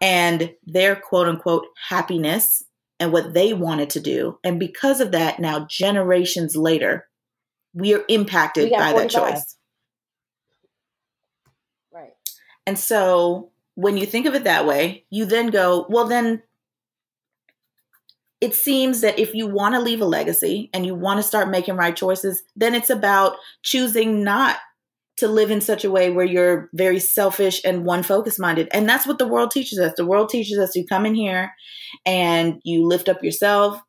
and 0.00 0.54
their 0.64 0.96
quote 0.96 1.28
unquote 1.28 1.66
happiness 1.88 2.64
and 2.98 3.12
what 3.12 3.34
they 3.34 3.52
wanted 3.52 3.90
to 3.90 4.00
do. 4.00 4.38
And 4.42 4.58
because 4.58 5.00
of 5.00 5.12
that, 5.12 5.38
now 5.38 5.66
generations 5.68 6.56
later, 6.56 7.08
we 7.74 7.94
are 7.94 8.04
impacted 8.08 8.70
we 8.70 8.76
by 8.76 8.92
that 8.92 9.10
choice. 9.10 9.56
Right. 11.92 12.12
And 12.66 12.78
so 12.78 13.50
when 13.74 13.96
you 13.96 14.06
think 14.06 14.26
of 14.26 14.34
it 14.34 14.44
that 14.44 14.66
way, 14.66 15.04
you 15.10 15.24
then 15.24 15.48
go, 15.48 15.86
well, 15.88 16.06
then 16.06 16.42
it 18.40 18.54
seems 18.54 19.00
that 19.02 19.18
if 19.18 19.34
you 19.34 19.46
want 19.46 19.74
to 19.74 19.80
leave 19.80 20.00
a 20.00 20.06
legacy 20.06 20.68
and 20.74 20.84
you 20.84 20.94
want 20.94 21.18
to 21.18 21.22
start 21.22 21.48
making 21.48 21.76
right 21.76 21.94
choices, 21.94 22.42
then 22.56 22.74
it's 22.74 22.90
about 22.90 23.36
choosing 23.62 24.24
not 24.24 24.58
to 25.18 25.28
live 25.28 25.50
in 25.50 25.60
such 25.60 25.84
a 25.84 25.90
way 25.90 26.10
where 26.10 26.24
you're 26.24 26.68
very 26.72 26.98
selfish 26.98 27.60
and 27.64 27.84
one 27.84 28.02
focus 28.02 28.38
minded. 28.38 28.68
And 28.72 28.88
that's 28.88 29.06
what 29.06 29.18
the 29.18 29.28
world 29.28 29.50
teaches 29.52 29.78
us. 29.78 29.92
The 29.96 30.06
world 30.06 30.28
teaches 30.28 30.58
us 30.58 30.74
you 30.74 30.86
come 30.86 31.06
in 31.06 31.14
here 31.14 31.52
and 32.04 32.60
you 32.64 32.86
lift 32.86 33.08
up 33.08 33.22
yourself. 33.22 33.80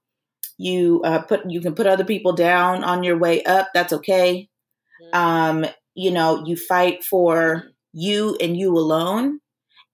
You 0.59 1.01
uh, 1.03 1.23
put 1.23 1.49
you 1.49 1.59
can 1.61 1.73
put 1.73 1.87
other 1.87 2.05
people 2.05 2.33
down 2.33 2.83
on 2.83 3.03
your 3.03 3.17
way 3.17 3.43
up. 3.43 3.69
That's 3.73 3.93
okay. 3.93 4.49
Mm-hmm. 5.01 5.17
Um, 5.17 5.65
you 5.95 6.11
know, 6.11 6.45
you 6.45 6.55
fight 6.55 7.03
for 7.03 7.63
you 7.93 8.37
and 8.41 8.57
you 8.57 8.77
alone, 8.77 9.39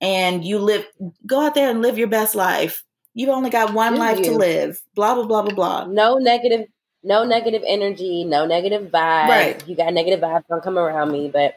and 0.01 0.44
you 0.44 0.60
live. 0.60 0.86
Go 1.25 1.41
out 1.41 1.56
there 1.56 1.70
and 1.70 1.82
live 1.82 1.98
your 1.98 2.08
best 2.08 2.36
life. 2.36 2.84
You've 3.13 3.29
only 3.29 3.50
got 3.50 3.74
one 3.74 3.96
life 3.96 4.20
you. 4.20 4.25
to 4.25 4.32
live. 4.32 4.82
Blah 4.96 5.15
blah 5.15 5.25
blah 5.25 5.41
blah 5.44 5.53
blah. 5.53 5.86
No 5.86 6.18
negative 6.18 6.68
no 7.03 7.24
negative 7.24 7.63
energy, 7.65 8.24
no 8.24 8.46
negative 8.46 8.91
vibes. 8.91 9.29
Right. 9.29 9.68
You 9.68 9.75
got 9.75 9.94
negative 9.94 10.20
vibes, 10.20 10.44
don't 10.50 10.63
come 10.63 10.77
around 10.77 11.12
me. 11.12 11.29
But 11.32 11.56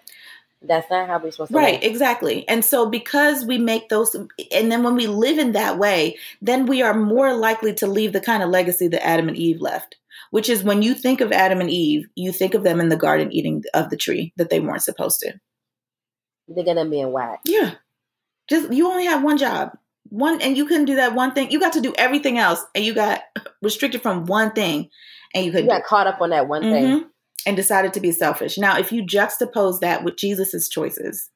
that's 0.65 0.91
not 0.91 1.09
how 1.09 1.19
we're 1.19 1.31
supposed 1.31 1.51
to 1.51 1.57
right 1.57 1.83
live. 1.83 1.91
exactly 1.91 2.47
and 2.49 2.65
so 2.65 2.89
because 2.89 3.45
we 3.45 3.59
make 3.59 3.89
those 3.89 4.15
and 4.15 4.71
then 4.71 4.83
when 4.83 4.95
we 4.95 5.07
live 5.07 5.39
in 5.39 5.53
that 5.53 5.79
way 5.79 6.17
then 6.41 6.67
we 6.67 6.83
are 6.83 6.95
more 6.95 7.35
likely 7.35 7.75
to 7.75 7.87
leave 7.87 8.13
the 8.13 8.21
kind 8.21 8.43
of 8.43 8.51
legacy 8.51 8.89
that 8.89 9.05
adam 9.05 9.29
and 9.29 9.37
eve 9.37 9.61
left 9.61 9.97
which 10.31 10.49
is 10.49 10.63
when 10.63 10.83
you 10.83 10.95
think 10.95 11.21
of 11.21 11.33
adam 11.33 11.61
and 11.61 11.71
eve 11.71 12.07
you 12.15 12.33
think 12.33 12.55
of 12.55 12.63
them 12.63 12.81
in 12.81 12.89
the 12.89 12.97
garden 12.97 13.33
eating 13.33 13.63
of 13.75 13.91
the 13.91 13.97
tree 13.97 14.33
that 14.37 14.51
they 14.51 14.61
weren't 14.61 14.83
supposed 14.83 15.21
to 15.21 15.33
they're 16.55 16.65
gonna 16.65 16.89
be 16.89 17.01
in 17.01 17.13
whack 17.13 17.41
yeah 17.45 17.75
just 18.49 18.73
you 18.73 18.89
only 18.89 19.07
have 19.07 19.23
one 19.23 19.39
job 19.39 19.77
one 20.09 20.41
and 20.43 20.57
you 20.57 20.67
couldn't 20.67 20.85
do 20.85 20.97
that 20.97 21.15
one 21.15 21.33
thing 21.33 21.51
you 21.51 21.61
got 21.61 21.73
to 21.73 21.81
do 21.81 21.95
everything 21.97 22.39
else 22.39 22.65
and 22.75 22.85
you 22.85 22.95
got 22.95 23.23
restricted 23.63 24.03
from 24.03 24.27
one 24.27 24.53
thing 24.53 24.89
and 25.35 25.45
you 25.45 25.53
could 25.53 25.65
you 25.65 25.71
got 25.71 25.85
caught 25.85 26.07
up 26.07 26.21
on 26.21 26.31
that 26.31 26.49
one 26.49 26.63
mm-hmm, 26.63 26.73
thing 26.73 27.11
and 27.47 27.57
decided 27.57 27.93
to 27.95 28.01
be 28.01 28.13
selfish. 28.13 28.59
Now, 28.59 28.79
if 28.79 28.93
you 28.93 29.03
juxtapose 29.03 29.81
that 29.81 30.05
with 30.05 30.17
Jesus's 30.17 30.69
choices, 30.69 31.31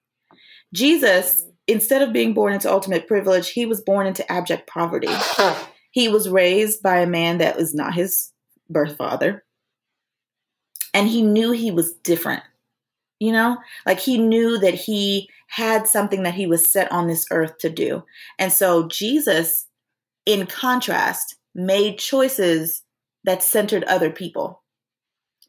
Jesus, 0.73 1.41
mm-hmm. 1.41 1.51
instead 1.69 2.03
of 2.03 2.13
being 2.13 2.35
born 2.35 2.53
into 2.53 2.71
ultimate 2.71 3.07
privilege, 3.07 3.51
he 3.51 3.67
was 3.67 3.81
born 3.81 4.07
into 4.07 4.31
abject 4.31 4.69
poverty. 4.69 5.09
he 5.91 6.09
was 6.09 6.29
raised 6.29 6.83
by 6.83 7.01
a 7.01 7.07
man 7.07 7.39
that 7.39 7.57
was 7.57 7.75
not 7.75 7.95
his 7.95 8.33
birth 8.69 8.97
father, 8.97 9.45
and 10.95 11.09
he 11.09 11.23
knew 11.23 11.53
he 11.53 11.71
was 11.71 11.95
different. 12.05 12.43
You 13.19 13.33
know, 13.33 13.57
like 13.87 14.01
he 14.01 14.19
knew 14.19 14.59
that 14.59 14.75
he 14.75 15.31
had 15.49 15.87
something 15.87 16.23
that 16.25 16.35
he 16.35 16.47
was 16.47 16.71
set 16.71 16.91
on 16.93 17.07
this 17.07 17.25
earth 17.31 17.59
to 17.59 17.71
do. 17.71 18.05
And 18.39 18.53
so 18.53 18.89
Jesus, 18.89 19.67
in 20.27 20.47
contrast, 20.47 21.37
made 21.55 21.99
choices 21.99 22.83
that 23.25 23.43
centered 23.43 23.85
other 23.85 24.11
people. 24.11 24.63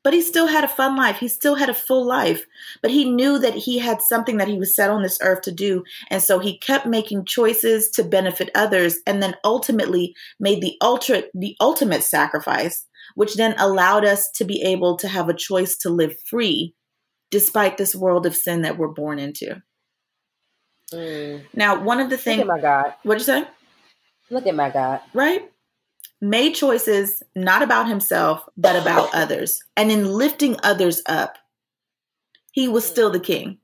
But 0.04 0.14
he 0.14 0.22
still 0.22 0.48
had 0.48 0.64
a 0.64 0.70
fun 0.70 0.96
life. 0.96 1.18
He 1.18 1.28
still 1.28 1.56
had 1.56 1.68
a 1.68 1.74
full 1.74 2.06
life. 2.06 2.46
But 2.82 2.92
he 2.92 3.04
knew 3.04 3.40
that 3.40 3.56
he 3.56 3.80
had 3.80 4.02
something 4.02 4.38
that 4.38 4.48
he 4.48 4.58
was 4.58 4.74
set 4.74 4.90
on 4.90 5.04
this 5.04 5.20
earth 5.22 5.42
to 5.42 5.52
do. 5.52 5.84
And 6.10 6.24
so 6.24 6.40
he 6.40 6.58
kept 6.60 6.86
making 6.86 7.26
choices 7.26 7.90
to 7.92 8.06
benefit 8.06 8.50
others 8.56 9.00
and 9.06 9.22
then 9.22 9.36
ultimately 9.44 10.16
made 10.40 10.62
the 10.62 10.78
ultra 10.82 11.24
the 11.34 11.58
ultimate 11.60 12.04
sacrifice, 12.04 12.86
which 13.16 13.36
then 13.36 13.54
allowed 13.58 14.06
us 14.06 14.32
to 14.36 14.46
be 14.46 14.62
able 14.62 14.96
to 14.96 15.10
have 15.10 15.28
a 15.28 15.34
choice 15.34 15.76
to 15.80 15.90
live 15.90 16.16
free 16.26 16.74
despite 17.32 17.78
this 17.78 17.96
world 17.96 18.26
of 18.26 18.36
sin 18.36 18.62
that 18.62 18.78
we're 18.78 18.88
born 18.88 19.20
into. 19.20 19.62
Mm. 20.94 21.44
Now, 21.54 21.82
one 21.84 22.00
of 22.00 22.10
the 22.10 22.18
things 22.18 22.46
my 22.46 22.60
God. 22.60 22.94
What'd 23.04 23.22
you 23.22 23.26
say? 23.26 23.48
Look 24.30 24.48
at 24.48 24.56
my 24.56 24.70
God. 24.70 25.02
Right? 25.14 25.52
made 26.22 26.54
choices 26.54 27.22
not 27.36 27.62
about 27.62 27.88
himself, 27.88 28.48
but 28.58 28.76
about 28.76 29.10
others. 29.14 29.64
And 29.76 29.92
in 29.92 30.06
lifting 30.06 30.58
others 30.64 31.02
up, 31.08 31.38
he 32.52 32.68
was 32.68 32.86
mm. 32.86 32.90
still 32.90 33.10
the 33.10 33.20
king. 33.20 33.60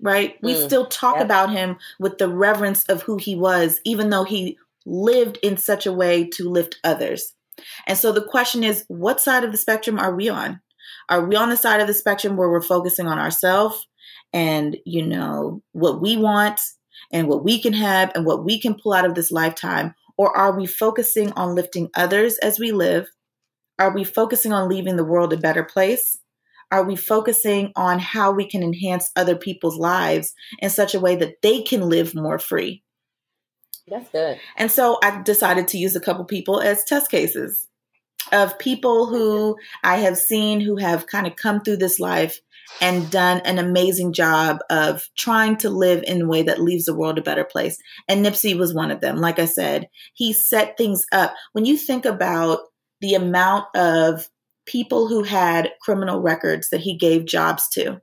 Right? 0.00 0.36
We 0.42 0.54
mm. 0.54 0.66
still 0.66 0.86
talk 0.86 1.20
about 1.20 1.50
him 1.50 1.78
with 1.98 2.18
the 2.18 2.28
reverence 2.28 2.84
of 2.84 3.02
who 3.02 3.16
he 3.16 3.34
was, 3.34 3.80
even 3.84 4.10
though 4.10 4.24
he 4.24 4.58
lived 4.84 5.38
in 5.42 5.56
such 5.56 5.86
a 5.86 5.92
way 5.92 6.28
to 6.28 6.50
lift 6.50 6.78
others. 6.84 7.32
And 7.86 7.96
so 7.96 8.12
the 8.12 8.22
question 8.22 8.62
is 8.62 8.84
what 8.88 9.20
side 9.20 9.42
of 9.42 9.52
the 9.52 9.58
spectrum 9.58 9.98
are 9.98 10.14
we 10.14 10.28
on? 10.28 10.60
Are 11.08 11.24
we 11.24 11.36
on 11.36 11.50
the 11.50 11.56
side 11.56 11.80
of 11.80 11.86
the 11.86 11.94
spectrum 11.94 12.36
where 12.36 12.50
we're 12.50 12.62
focusing 12.62 13.06
on 13.06 13.18
ourselves 13.18 13.86
and, 14.32 14.76
you 14.84 15.06
know, 15.06 15.62
what 15.72 16.00
we 16.00 16.16
want 16.16 16.60
and 17.12 17.28
what 17.28 17.44
we 17.44 17.60
can 17.60 17.72
have 17.72 18.12
and 18.14 18.26
what 18.26 18.44
we 18.44 18.60
can 18.60 18.74
pull 18.74 18.92
out 18.92 19.04
of 19.04 19.14
this 19.14 19.30
lifetime? 19.30 19.94
Or 20.18 20.36
are 20.36 20.56
we 20.56 20.66
focusing 20.66 21.32
on 21.32 21.54
lifting 21.54 21.90
others 21.94 22.38
as 22.38 22.58
we 22.58 22.72
live? 22.72 23.08
Are 23.78 23.94
we 23.94 24.04
focusing 24.04 24.52
on 24.52 24.68
leaving 24.68 24.96
the 24.96 25.04
world 25.04 25.32
a 25.32 25.36
better 25.36 25.62
place? 25.62 26.18
Are 26.72 26.82
we 26.82 26.96
focusing 26.96 27.72
on 27.76 28.00
how 28.00 28.32
we 28.32 28.48
can 28.48 28.62
enhance 28.62 29.10
other 29.14 29.36
people's 29.36 29.76
lives 29.76 30.34
in 30.58 30.70
such 30.70 30.94
a 30.94 31.00
way 31.00 31.14
that 31.16 31.42
they 31.42 31.62
can 31.62 31.88
live 31.88 32.14
more 32.14 32.38
free? 32.38 32.82
That's 33.86 34.08
good. 34.10 34.40
And 34.56 34.72
so 34.72 34.98
I 35.02 35.22
decided 35.22 35.68
to 35.68 35.78
use 35.78 35.94
a 35.94 36.00
couple 36.00 36.24
people 36.24 36.60
as 36.60 36.82
test 36.82 37.10
cases 37.10 37.68
of 38.32 38.58
people 38.58 39.06
who 39.06 39.56
I 39.82 39.96
have 39.98 40.16
seen 40.16 40.60
who 40.60 40.76
have 40.76 41.06
kind 41.06 41.26
of 41.26 41.36
come 41.36 41.60
through 41.60 41.78
this 41.78 42.00
life 42.00 42.40
and 42.80 43.10
done 43.10 43.40
an 43.44 43.58
amazing 43.58 44.12
job 44.12 44.58
of 44.70 45.08
trying 45.16 45.56
to 45.58 45.70
live 45.70 46.02
in 46.06 46.22
a 46.22 46.26
way 46.26 46.42
that 46.42 46.60
leaves 46.60 46.86
the 46.86 46.94
world 46.94 47.18
a 47.18 47.22
better 47.22 47.44
place. 47.44 47.78
And 48.08 48.24
Nipsey 48.24 48.58
was 48.58 48.74
one 48.74 48.90
of 48.90 49.00
them. 49.00 49.18
Like 49.18 49.38
I 49.38 49.46
said, 49.46 49.88
he 50.14 50.32
set 50.32 50.76
things 50.76 51.06
up. 51.12 51.34
When 51.52 51.64
you 51.64 51.76
think 51.76 52.04
about 52.04 52.60
the 53.00 53.14
amount 53.14 53.66
of 53.74 54.28
people 54.66 55.06
who 55.06 55.22
had 55.22 55.70
criminal 55.80 56.20
records 56.20 56.70
that 56.70 56.80
he 56.80 56.96
gave 56.96 57.24
jobs 57.24 57.68
to, 57.70 58.00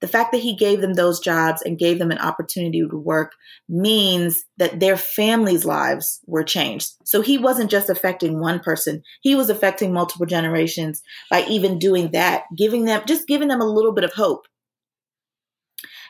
the 0.00 0.08
fact 0.08 0.32
that 0.32 0.40
he 0.40 0.56
gave 0.56 0.80
them 0.80 0.94
those 0.94 1.20
jobs 1.20 1.62
and 1.62 1.78
gave 1.78 1.98
them 1.98 2.10
an 2.10 2.18
opportunity 2.18 2.80
to 2.80 2.96
work 2.96 3.32
means 3.68 4.44
that 4.56 4.80
their 4.80 4.96
families' 4.96 5.64
lives 5.64 6.20
were 6.26 6.44
changed. 6.44 6.92
So 7.04 7.20
he 7.20 7.38
wasn't 7.38 7.70
just 7.70 7.90
affecting 7.90 8.40
one 8.40 8.60
person, 8.60 9.02
he 9.22 9.34
was 9.34 9.50
affecting 9.50 9.92
multiple 9.92 10.26
generations 10.26 11.02
by 11.30 11.44
even 11.46 11.78
doing 11.78 12.12
that, 12.12 12.44
giving 12.56 12.84
them 12.84 13.02
just 13.06 13.26
giving 13.26 13.48
them 13.48 13.60
a 13.60 13.66
little 13.66 13.92
bit 13.92 14.04
of 14.04 14.12
hope. 14.12 14.46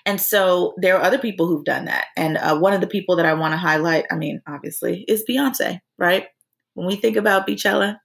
And 0.07 0.21
so 0.21 0.75
there 0.77 0.97
are 0.97 1.03
other 1.03 1.19
people 1.19 1.49
who've 1.49 1.65
done 1.65 1.87
that. 1.87 2.07
And 2.17 2.37
uh, 2.37 2.57
one 2.57 2.73
of 2.73 2.81
the 2.81 2.87
people 2.87 3.17
that 3.17 3.27
I 3.27 3.35
want 3.35 3.53
to 3.53 3.59
highlight, 3.59 4.07
I 4.11 4.15
mean, 4.15 4.41
obviously, 4.47 5.05
is 5.09 5.25
Beyonce, 5.29 5.81
right? 5.99 6.27
When 6.75 6.87
we 6.87 6.95
think 6.95 7.17
about 7.17 7.47
Beachella, 7.47 7.99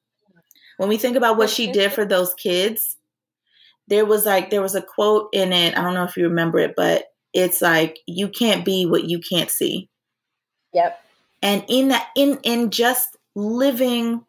when 0.78 0.90
we 0.90 0.98
think 0.98 1.16
about 1.16 1.38
what 1.38 1.52
she 1.52 1.72
did 1.72 1.94
for 1.94 2.04
those 2.04 2.34
kids, 2.34 2.98
there 3.92 4.06
was 4.06 4.26
like 4.26 4.50
there 4.50 4.62
was 4.62 4.74
a 4.74 4.82
quote 4.82 5.28
in 5.34 5.52
it. 5.52 5.78
I 5.78 5.82
don't 5.82 5.94
know 5.94 6.06
if 6.06 6.16
you 6.16 6.24
remember 6.24 6.60
it, 6.60 6.76
but 6.78 7.08
it's 7.34 7.62
like 7.62 8.00
you 8.08 8.30
can't 8.30 8.64
be 8.64 8.86
what 8.86 9.04
you 9.04 9.20
can't 9.20 9.52
see. 9.52 9.90
Yep. 10.74 10.98
And 11.42 11.66
in 11.68 11.90
that 11.90 12.08
in 12.16 12.40
in 12.44 12.72
just 12.72 13.18
living 13.36 14.24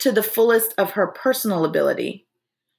to 0.00 0.10
the 0.10 0.22
fullest 0.22 0.74
of 0.78 0.90
her 0.90 1.06
personal 1.06 1.64
ability, 1.64 2.26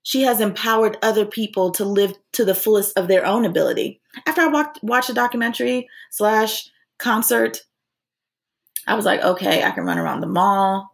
she 0.04 0.24
has 0.24 0.42
empowered 0.42 0.98
other 1.02 1.26
people 1.26 1.72
to 1.72 1.86
live 1.86 2.14
to 2.34 2.44
the 2.44 2.54
fullest 2.54 2.98
of 2.98 3.08
their 3.08 3.26
own 3.26 3.46
ability. 3.46 4.02
After 4.28 4.42
I 4.42 4.48
walked, 4.48 4.84
watched 4.84 5.10
a 5.10 5.14
documentary 5.14 5.88
slash 6.12 6.70
concert, 7.00 7.62
I 8.88 8.96
was 8.96 9.06
like, 9.06 9.22
okay, 9.22 9.64
I 9.64 9.72
can 9.72 9.86
run 9.86 9.98
around 9.98 10.20
the 10.20 10.28
mall. 10.28 10.90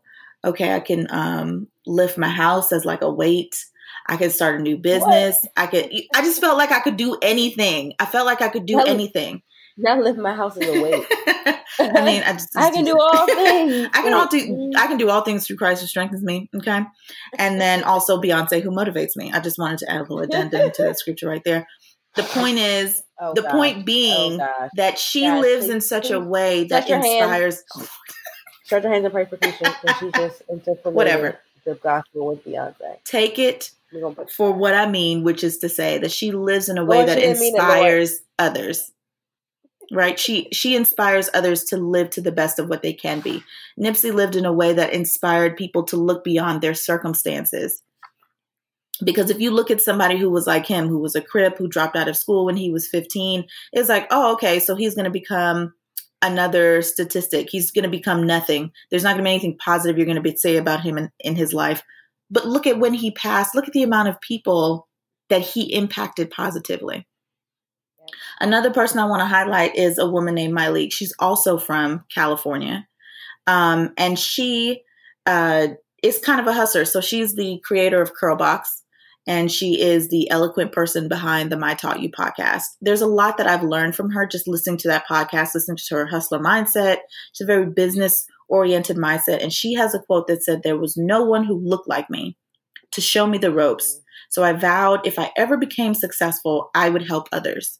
Okay, 0.46 0.76
I 0.76 0.80
can 0.80 1.08
um, 1.10 1.68
lift 1.88 2.16
my 2.16 2.30
house 2.30 2.72
as 2.72 2.86
like 2.86 3.02
a 3.02 3.12
weight. 3.12 3.66
I 4.08 4.18
could 4.18 4.32
start 4.32 4.60
a 4.60 4.64
new 4.64 4.78
business. 4.78 5.40
What? 5.42 5.52
I 5.56 5.68
could 5.68 5.92
I 6.16 6.22
just 6.22 6.42
felt 6.42 6.58
like 6.58 6.72
I 6.72 6.80
could 6.80 6.98
do 6.98 7.18
anything. 7.22 7.94
I 8.00 8.06
felt 8.06 8.26
like 8.26 8.42
I 8.42 8.50
could 8.50 8.66
do 8.66 8.80
anything. 8.80 9.42
Not 9.78 10.00
live 10.00 10.18
my 10.18 10.36
house 10.36 10.58
is 10.58 10.68
a 10.68 10.82
weight. 10.82 11.06
I 11.80 12.04
mean, 12.04 12.22
I 12.24 12.34
just, 12.34 12.50
I 12.56 12.70
can 12.70 12.84
do 12.84 13.00
all 13.00 13.26
things. 13.26 13.88
I 13.94 14.02
can 14.02 14.14
all 14.14 14.28
do. 14.28 14.40
Mm. 14.40 14.76
I 14.76 14.88
can 14.88 14.98
do 14.98 15.10
all 15.10 15.22
things 15.22 15.48
through 15.48 15.56
Christ 15.56 15.82
who 15.82 15.88
strengthens 15.88 16.24
me. 16.24 16.50
Okay, 16.56 16.82
and 17.38 17.62
then 17.62 17.84
also 17.84 18.22
Beyonce 18.22 18.62
who 18.62 18.72
motivates 18.72 19.16
me. 19.16 19.32
I 19.32 19.40
just 19.40 19.58
wanted 19.58 19.80
to 19.80 19.92
add 19.92 20.02
a 20.02 20.02
little 20.02 20.20
addendum 20.20 20.72
to 20.72 20.84
that 20.84 21.00
scripture 21.00 21.30
right 21.30 21.42
there. 21.46 21.66
The 22.16 22.24
point 22.24 22.58
is, 22.58 23.02
oh, 23.22 23.34
the 23.34 23.44
gosh. 23.44 23.52
point 23.52 23.86
being 23.86 24.42
oh, 24.42 24.70
that 24.76 25.00
she 25.00 25.22
God, 25.22 25.42
lives 25.42 25.68
please, 25.68 25.74
in 25.74 25.82
such 25.82 26.08
please. 26.08 26.14
a 26.14 26.20
way 26.20 26.66
that 26.66 26.90
inspires. 26.90 27.64
Stretch 28.66 28.84
your 28.84 28.92
hands 28.92 29.06
and 29.06 29.14
pray 29.14 29.26
for 29.26 29.38
Keisha 29.38 29.82
because 29.82 29.98
she's 30.00 30.12
just 30.14 30.84
whatever 30.84 31.40
the 31.66 31.76
gospel 31.76 32.28
with 32.28 32.44
Beyonce. 32.46 33.04
Take 33.06 33.40
it 33.40 33.72
for 34.36 34.52
what 34.52 34.74
I 34.74 34.90
mean, 34.90 35.24
which 35.24 35.44
is 35.44 35.58
to 35.60 35.70
say 35.70 35.98
that 36.00 36.12
she 36.12 36.32
lives 36.32 36.70
in 36.70 36.78
a 36.78 36.86
way 36.86 36.98
well, 36.98 37.08
that 37.08 37.20
inspires 37.20 38.22
others. 38.38 38.92
Right? 39.92 40.20
She 40.20 40.50
she 40.52 40.76
inspires 40.76 41.30
others 41.34 41.64
to 41.66 41.78
live 41.78 42.12
to 42.12 42.22
the 42.22 42.32
best 42.32 42.60
of 42.60 42.70
what 42.70 42.84
they 42.84 42.94
can 42.94 43.22
be. 43.22 43.44
Nipsey 43.80 44.14
lived 44.14 44.36
in 44.36 44.46
a 44.46 44.54
way 44.54 44.72
that 44.74 44.94
inspired 44.94 45.58
people 45.58 45.84
to 45.86 45.98
look 45.98 46.24
beyond 46.24 46.62
their 46.62 46.76
circumstances. 46.76 47.82
Because 49.04 49.32
if 49.32 49.40
you 49.40 49.50
look 49.50 49.72
at 49.72 49.82
somebody 49.82 50.18
who 50.18 50.30
was 50.30 50.46
like 50.46 50.68
him 50.68 50.90
who 50.90 51.00
was 51.00 51.16
a 51.16 51.22
crip 51.22 51.58
who 51.58 51.68
dropped 51.68 51.96
out 51.96 52.10
of 52.10 52.18
school 52.18 52.46
when 52.46 52.58
he 52.58 52.70
was 52.70 52.86
15 52.86 53.46
it's 53.72 53.88
like 53.88 54.06
oh 54.12 54.34
okay 54.34 54.60
so 54.60 54.76
he's 54.76 54.94
going 54.94 55.06
to 55.06 55.10
become 55.10 55.74
another 56.22 56.82
statistic. 56.82 57.50
He's 57.50 57.72
going 57.72 57.84
to 57.84 57.90
become 57.90 58.26
nothing. 58.26 58.72
There's 58.90 59.04
not 59.04 59.12
going 59.12 59.24
to 59.24 59.30
be 59.30 59.30
anything 59.30 59.58
positive 59.58 59.98
you're 59.98 60.06
going 60.06 60.22
to 60.22 60.38
say 60.38 60.58
about 60.58 60.82
him 60.82 60.98
in, 60.98 61.12
in 61.20 61.36
his 61.36 61.54
life 61.54 61.84
but 62.30 62.48
look 62.48 62.68
at 62.68 62.80
when 62.80 62.94
he 62.94 63.12
passed 63.12 63.56
look 63.56 63.68
at 63.68 63.74
the 63.74 63.84
amount 63.84 64.08
of 64.08 64.22
people 64.22 64.88
that 65.30 65.42
he 65.42 65.74
impacted 65.74 66.30
positively 66.32 67.06
Another 68.40 68.72
person 68.72 69.00
I 69.00 69.06
want 69.06 69.22
to 69.22 69.26
highlight 69.26 69.76
is 69.76 69.98
a 69.98 70.10
woman 70.10 70.36
named 70.36 70.58
Myleik. 70.58 70.92
She's 70.92 71.14
also 71.20 71.58
from 71.58 72.06
California. 72.14 72.88
Um, 73.48 73.94
and 73.98 74.18
she 74.18 74.82
uh, 75.26 75.70
is 76.04 76.20
kind 76.20 76.40
of 76.40 76.48
a 76.48 76.54
hustler. 76.54 76.86
So 76.86 77.02
she's 77.02 77.36
the 77.36 77.60
creator 77.64 78.02
of 78.02 78.14
Curlbox 78.14 78.62
and 79.28 79.52
she 79.52 79.80
is 79.82 80.10
the 80.10 80.30
eloquent 80.30 80.72
person 80.72 81.08
behind 81.08 81.52
the 81.52 81.58
My 81.58 81.74
Taught 81.74 82.02
You 82.02 82.10
podcast. 82.10 82.64
There's 82.82 83.02
a 83.02 83.08
lot 83.08 83.38
that 83.38 83.48
I've 83.48 83.64
learned 83.64 83.96
from 83.96 84.12
her 84.12 84.26
just 84.26 84.48
listening 84.48 84.78
to 84.78 84.88
that 84.88 85.08
podcast, 85.08 85.54
listening 85.54 85.78
to 85.78 85.96
her 85.96 86.08
hustler 86.08 86.40
mindset. 86.40 86.98
She's 87.34 87.46
a 87.46 87.48
very 87.48 87.70
business 87.70 88.26
oriented 88.50 88.98
mindset. 88.98 89.42
And 89.42 89.54
she 89.54 89.74
has 89.76 89.94
a 89.94 90.00
quote 90.00 90.28
that 90.28 90.44
said, 90.44 90.62
There 90.64 90.78
was 90.78 90.98
no 90.98 91.24
one 91.24 91.46
who 91.46 91.60
looked 91.60 91.88
like 91.88 92.10
me 92.10 92.38
to 92.92 93.02
show 93.02 93.28
me 93.28 93.38
the 93.38 93.54
ropes. 93.54 94.00
So 94.30 94.44
I 94.44 94.54
vowed 94.54 95.06
if 95.08 95.18
I 95.18 95.32
ever 95.38 95.58
became 95.58 95.94
successful, 95.94 96.70
I 96.76 96.90
would 96.90 97.08
help 97.08 97.28
others. 97.32 97.80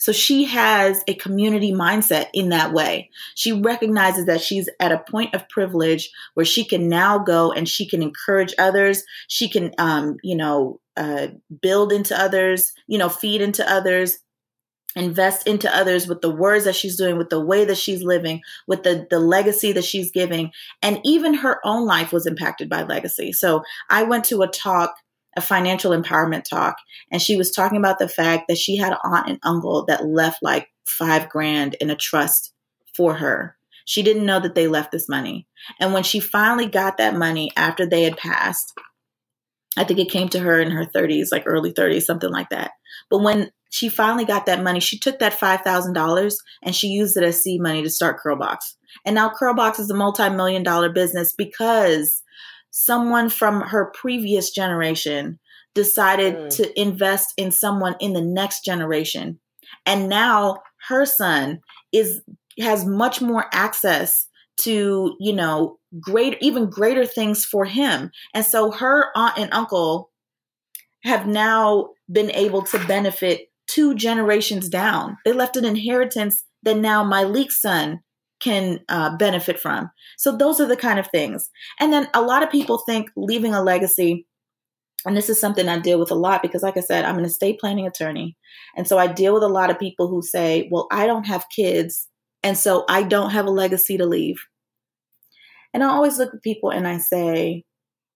So 0.00 0.12
she 0.12 0.44
has 0.44 1.02
a 1.08 1.14
community 1.14 1.72
mindset 1.72 2.26
in 2.32 2.50
that 2.50 2.72
way. 2.72 3.10
She 3.34 3.52
recognizes 3.52 4.26
that 4.26 4.40
she's 4.40 4.68
at 4.78 4.92
a 4.92 5.02
point 5.10 5.34
of 5.34 5.48
privilege 5.48 6.08
where 6.34 6.46
she 6.46 6.64
can 6.64 6.88
now 6.88 7.18
go 7.18 7.50
and 7.50 7.68
she 7.68 7.86
can 7.86 8.00
encourage 8.00 8.54
others. 8.58 9.02
She 9.26 9.48
can, 9.48 9.72
um, 9.76 10.16
you 10.22 10.36
know, 10.36 10.80
uh, 10.96 11.28
build 11.60 11.92
into 11.92 12.18
others, 12.18 12.72
you 12.86 12.96
know, 12.96 13.08
feed 13.08 13.40
into 13.40 13.68
others, 13.68 14.18
invest 14.98 15.46
into 15.46 15.74
others 15.74 16.06
with 16.06 16.20
the 16.20 16.30
words 16.30 16.64
that 16.64 16.76
she's 16.76 16.96
doing, 16.96 17.16
with 17.16 17.30
the 17.30 17.44
way 17.44 17.64
that 17.64 17.78
she's 17.78 18.02
living, 18.02 18.40
with 18.66 18.82
the 18.82 19.06
the 19.10 19.20
legacy 19.20 19.72
that 19.72 19.84
she's 19.84 20.10
giving, 20.10 20.50
and 20.82 21.00
even 21.04 21.34
her 21.34 21.60
own 21.64 21.86
life 21.86 22.12
was 22.12 22.26
impacted 22.26 22.68
by 22.68 22.82
legacy. 22.82 23.32
So 23.32 23.62
I 23.88 24.02
went 24.02 24.24
to 24.26 24.42
a 24.42 24.48
talk 24.48 24.94
a 25.36 25.40
financial 25.40 25.92
empowerment 25.92 26.44
talk, 26.44 26.76
and 27.12 27.22
she 27.22 27.36
was 27.36 27.50
talking 27.50 27.78
about 27.78 27.98
the 27.98 28.08
fact 28.08 28.48
that 28.48 28.58
she 28.58 28.76
had 28.76 28.92
an 28.92 28.98
aunt 29.04 29.28
and 29.28 29.38
uncle 29.44 29.84
that 29.86 30.06
left 30.06 30.42
like 30.42 30.68
five 30.84 31.28
grand 31.28 31.74
in 31.80 31.90
a 31.90 31.96
trust 31.96 32.52
for 32.94 33.14
her. 33.14 33.56
She 33.84 34.02
didn't 34.02 34.26
know 34.26 34.40
that 34.40 34.54
they 34.54 34.66
left 34.66 34.90
this 34.90 35.08
money. 35.08 35.46
And 35.80 35.94
when 35.94 36.02
she 36.02 36.20
finally 36.20 36.66
got 36.66 36.98
that 36.98 37.16
money 37.16 37.50
after 37.56 37.86
they 37.86 38.02
had 38.02 38.16
passed, 38.16 38.74
I 39.76 39.84
think 39.84 40.00
it 40.00 40.10
came 40.10 40.28
to 40.30 40.40
her 40.40 40.60
in 40.60 40.72
her 40.72 40.84
30s, 40.84 41.28
like 41.30 41.44
early 41.46 41.72
30s, 41.72 42.02
something 42.02 42.30
like 42.30 42.50
that. 42.50 42.72
But 43.08 43.20
when 43.20 43.50
she 43.70 43.88
finally 43.88 44.24
got 44.24 44.46
that 44.46 44.62
money, 44.62 44.80
she 44.80 44.98
took 44.98 45.18
that 45.18 45.38
$5,000 45.38 46.36
and 46.62 46.74
she 46.74 46.88
used 46.88 47.16
it 47.16 47.22
as 47.22 47.42
seed 47.42 47.60
money 47.60 47.82
to 47.82 47.90
start 47.90 48.20
Curlbox. 48.24 48.74
And 49.04 49.14
now 49.14 49.30
Curlbox 49.30 49.78
is 49.78 49.90
a 49.90 49.94
multi 49.94 50.28
million 50.30 50.62
dollar 50.62 50.90
business 50.90 51.32
because 51.32 52.22
someone 52.70 53.28
from 53.28 53.60
her 53.60 53.92
previous 53.94 54.50
generation 54.50 55.38
decided 55.74 56.34
mm. 56.34 56.56
to 56.56 56.80
invest 56.80 57.34
in 57.36 57.52
someone 57.52 57.96
in 58.00 58.12
the 58.12 58.22
next 58.22 58.64
generation 58.64 59.38
and 59.86 60.08
now 60.08 60.58
her 60.88 61.04
son 61.04 61.60
is 61.92 62.22
has 62.60 62.84
much 62.84 63.20
more 63.20 63.46
access 63.52 64.26
to 64.56 65.16
you 65.20 65.32
know 65.32 65.78
great 66.00 66.36
even 66.40 66.68
greater 66.68 67.06
things 67.06 67.44
for 67.44 67.64
him 67.64 68.10
and 68.34 68.44
so 68.44 68.70
her 68.70 69.06
aunt 69.14 69.38
and 69.38 69.52
uncle 69.52 70.10
have 71.04 71.26
now 71.26 71.90
been 72.10 72.30
able 72.32 72.62
to 72.62 72.78
benefit 72.86 73.47
two 73.68 73.94
generations 73.94 74.68
down 74.68 75.16
they 75.24 75.32
left 75.32 75.56
an 75.56 75.64
inheritance 75.64 76.44
that 76.62 76.76
now 76.76 77.04
Myleik's 77.04 77.60
son 77.60 78.00
can 78.40 78.80
uh, 78.88 79.16
benefit 79.16 79.58
from. 79.58 79.90
So 80.16 80.36
those 80.36 80.60
are 80.60 80.66
the 80.66 80.76
kind 80.76 80.98
of 80.98 81.08
things. 81.08 81.50
And 81.80 81.92
then 81.92 82.08
a 82.14 82.22
lot 82.22 82.42
of 82.42 82.50
people 82.50 82.78
think 82.78 83.10
leaving 83.16 83.54
a 83.54 83.62
legacy, 83.62 84.26
and 85.04 85.16
this 85.16 85.28
is 85.28 85.40
something 85.40 85.68
I 85.68 85.78
deal 85.78 85.98
with 85.98 86.10
a 86.10 86.16
lot 86.16 86.42
because, 86.42 86.62
like 86.62 86.76
I 86.76 86.80
said, 86.80 87.04
I'm 87.04 87.18
an 87.18 87.24
estate 87.24 87.58
planning 87.60 87.86
attorney. 87.86 88.36
And 88.76 88.86
so 88.86 88.98
I 88.98 89.06
deal 89.06 89.34
with 89.34 89.42
a 89.42 89.48
lot 89.48 89.70
of 89.70 89.78
people 89.78 90.08
who 90.08 90.22
say, 90.22 90.68
well, 90.70 90.86
I 90.90 91.06
don't 91.06 91.26
have 91.26 91.46
kids. 91.54 92.08
And 92.42 92.56
so 92.56 92.84
I 92.88 93.02
don't 93.02 93.30
have 93.30 93.46
a 93.46 93.50
legacy 93.50 93.96
to 93.98 94.06
leave. 94.06 94.36
And 95.74 95.82
I 95.82 95.88
always 95.88 96.18
look 96.18 96.34
at 96.34 96.42
people 96.42 96.70
and 96.70 96.86
I 96.86 96.98
say, 96.98 97.64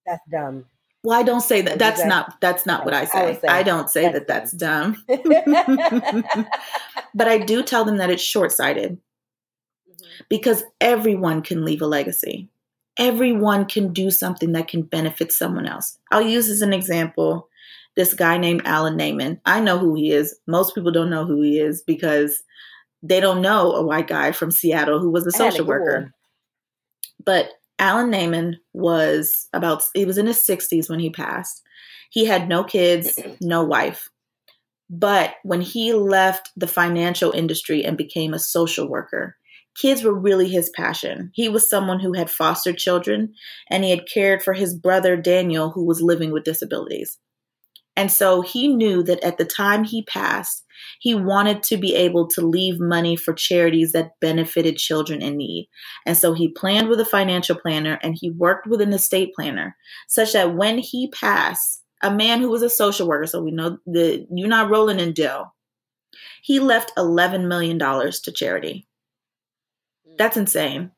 that's 0.06 0.22
dumb. 0.30 0.64
Well, 1.04 1.18
I 1.18 1.24
don't 1.24 1.40
say 1.40 1.62
that. 1.62 1.78
That's 1.78 2.04
not 2.04 2.40
that's 2.40 2.64
not 2.64 2.84
what 2.84 2.94
I 2.94 3.06
say. 3.06 3.40
I, 3.48 3.58
I 3.58 3.62
don't 3.64 3.90
say 3.90 4.12
that 4.12 4.28
that's 4.28 4.52
dumb. 4.52 5.02
but 7.14 7.28
I 7.28 7.38
do 7.38 7.62
tell 7.64 7.84
them 7.84 7.96
that 7.96 8.10
it's 8.10 8.22
short-sighted 8.22 8.98
because 10.28 10.62
everyone 10.80 11.42
can 11.42 11.64
leave 11.64 11.82
a 11.82 11.86
legacy. 11.86 12.48
Everyone 12.98 13.64
can 13.64 13.92
do 13.92 14.10
something 14.10 14.52
that 14.52 14.68
can 14.68 14.82
benefit 14.82 15.32
someone 15.32 15.66
else. 15.66 15.98
I'll 16.12 16.22
use 16.22 16.48
as 16.48 16.62
an 16.62 16.72
example 16.72 17.48
this 17.96 18.14
guy 18.14 18.38
named 18.38 18.62
Alan 18.64 18.96
Naiman. 18.96 19.40
I 19.44 19.60
know 19.60 19.78
who 19.78 19.94
he 19.94 20.12
is. 20.12 20.38
Most 20.46 20.74
people 20.74 20.92
don't 20.92 21.10
know 21.10 21.24
who 21.24 21.42
he 21.42 21.58
is 21.58 21.82
because 21.82 22.42
they 23.02 23.18
don't 23.18 23.42
know 23.42 23.72
a 23.72 23.82
white 23.82 24.06
guy 24.06 24.32
from 24.32 24.50
Seattle 24.50 25.00
who 25.00 25.10
was 25.10 25.26
a 25.26 25.32
social 25.32 25.64
worker. 25.64 26.14
But 27.24 27.50
Alan 27.82 28.12
Naiman 28.12 28.58
was 28.72 29.48
about, 29.52 29.82
he 29.92 30.04
was 30.04 30.16
in 30.16 30.26
his 30.26 30.38
60s 30.38 30.88
when 30.88 31.00
he 31.00 31.10
passed. 31.10 31.62
He 32.10 32.26
had 32.26 32.48
no 32.48 32.62
kids, 32.62 33.18
no 33.40 33.64
wife. 33.64 34.08
But 34.88 35.34
when 35.42 35.62
he 35.62 35.92
left 35.92 36.50
the 36.54 36.68
financial 36.68 37.32
industry 37.32 37.84
and 37.84 37.96
became 37.96 38.34
a 38.34 38.38
social 38.38 38.88
worker, 38.88 39.36
kids 39.76 40.04
were 40.04 40.14
really 40.14 40.48
his 40.48 40.70
passion. 40.76 41.32
He 41.34 41.48
was 41.48 41.68
someone 41.68 41.98
who 41.98 42.12
had 42.12 42.30
fostered 42.30 42.78
children 42.78 43.34
and 43.68 43.82
he 43.82 43.90
had 43.90 44.06
cared 44.06 44.44
for 44.44 44.52
his 44.52 44.78
brother 44.78 45.16
Daniel, 45.16 45.70
who 45.70 45.84
was 45.84 46.00
living 46.00 46.30
with 46.30 46.44
disabilities. 46.44 47.18
And 47.96 48.10
so 48.10 48.40
he 48.40 48.68
knew 48.68 49.02
that 49.02 49.22
at 49.22 49.38
the 49.38 49.44
time 49.44 49.84
he 49.84 50.02
passed, 50.02 50.64
he 50.98 51.14
wanted 51.14 51.62
to 51.64 51.76
be 51.76 51.94
able 51.94 52.26
to 52.28 52.40
leave 52.40 52.80
money 52.80 53.16
for 53.16 53.34
charities 53.34 53.92
that 53.92 54.18
benefited 54.20 54.76
children 54.76 55.20
in 55.20 55.36
need. 55.36 55.68
And 56.06 56.16
so 56.16 56.32
he 56.32 56.48
planned 56.48 56.88
with 56.88 57.00
a 57.00 57.04
financial 57.04 57.56
planner 57.56 57.98
and 58.02 58.16
he 58.18 58.30
worked 58.30 58.66
with 58.66 58.80
an 58.80 58.92
estate 58.92 59.34
planner 59.34 59.76
such 60.08 60.32
that 60.32 60.56
when 60.56 60.78
he 60.78 61.08
passed, 61.10 61.82
a 62.02 62.12
man 62.12 62.40
who 62.40 62.48
was 62.50 62.62
a 62.62 62.70
social 62.70 63.06
worker, 63.06 63.26
so 63.26 63.40
we 63.40 63.52
know 63.52 63.78
that 63.86 64.26
you're 64.30 64.48
not 64.48 64.70
rolling 64.70 64.98
in 64.98 65.12
dough, 65.12 65.52
he 66.42 66.58
left 66.58 66.92
$11 66.96 67.46
million 67.46 67.78
to 67.78 68.32
charity. 68.32 68.88
Mm. 70.08 70.18
That's 70.18 70.36
insane. 70.36 70.90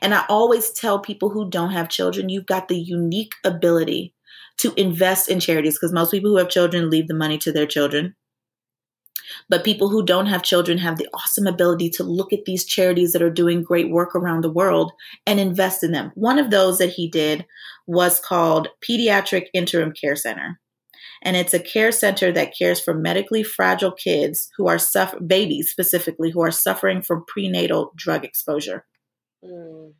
And 0.00 0.14
I 0.14 0.24
always 0.28 0.70
tell 0.70 1.00
people 1.00 1.30
who 1.30 1.50
don't 1.50 1.72
have 1.72 1.88
children, 1.88 2.28
you've 2.28 2.46
got 2.46 2.68
the 2.68 2.78
unique 2.78 3.34
ability 3.44 4.14
to 4.58 4.72
invest 4.76 5.28
in 5.28 5.40
charities 5.40 5.76
because 5.76 5.92
most 5.92 6.10
people 6.10 6.30
who 6.30 6.36
have 6.36 6.48
children 6.48 6.90
leave 6.90 7.08
the 7.08 7.14
money 7.14 7.38
to 7.38 7.52
their 7.52 7.66
children. 7.66 8.14
But 9.48 9.64
people 9.64 9.88
who 9.88 10.04
don't 10.04 10.26
have 10.26 10.42
children 10.42 10.78
have 10.78 10.98
the 10.98 11.08
awesome 11.14 11.46
ability 11.46 11.90
to 11.90 12.04
look 12.04 12.32
at 12.32 12.44
these 12.44 12.64
charities 12.64 13.12
that 13.12 13.22
are 13.22 13.30
doing 13.30 13.62
great 13.62 13.90
work 13.90 14.14
around 14.14 14.42
the 14.42 14.52
world 14.52 14.92
and 15.26 15.40
invest 15.40 15.82
in 15.82 15.92
them. 15.92 16.12
One 16.14 16.38
of 16.38 16.50
those 16.50 16.78
that 16.78 16.90
he 16.90 17.08
did 17.08 17.46
was 17.86 18.20
called 18.20 18.68
Pediatric 18.86 19.46
Interim 19.54 19.92
Care 19.92 20.16
Center 20.16 20.60
and 21.22 21.36
it's 21.36 21.54
a 21.54 21.60
care 21.60 21.92
center 21.92 22.32
that 22.32 22.56
cares 22.56 22.80
for 22.80 22.94
medically 22.94 23.42
fragile 23.42 23.92
kids 23.92 24.50
who 24.56 24.66
are 24.66 24.78
suffer 24.78 25.20
babies 25.20 25.70
specifically 25.70 26.30
who 26.30 26.42
are 26.42 26.50
suffering 26.50 27.00
from 27.00 27.24
prenatal 27.26 27.92
drug 27.96 28.24
exposure. 28.24 28.84
Mm. 29.44 29.94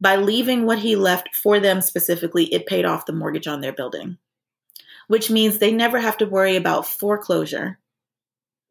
By 0.00 0.16
leaving 0.16 0.64
what 0.64 0.78
he 0.80 0.94
left 0.96 1.34
for 1.34 1.58
them 1.60 1.80
specifically, 1.80 2.44
it 2.54 2.66
paid 2.66 2.84
off 2.84 3.06
the 3.06 3.12
mortgage 3.12 3.48
on 3.48 3.60
their 3.60 3.72
building, 3.72 4.18
which 5.08 5.30
means 5.30 5.58
they 5.58 5.72
never 5.72 5.98
have 5.98 6.16
to 6.18 6.26
worry 6.26 6.56
about 6.56 6.86
foreclosure. 6.86 7.78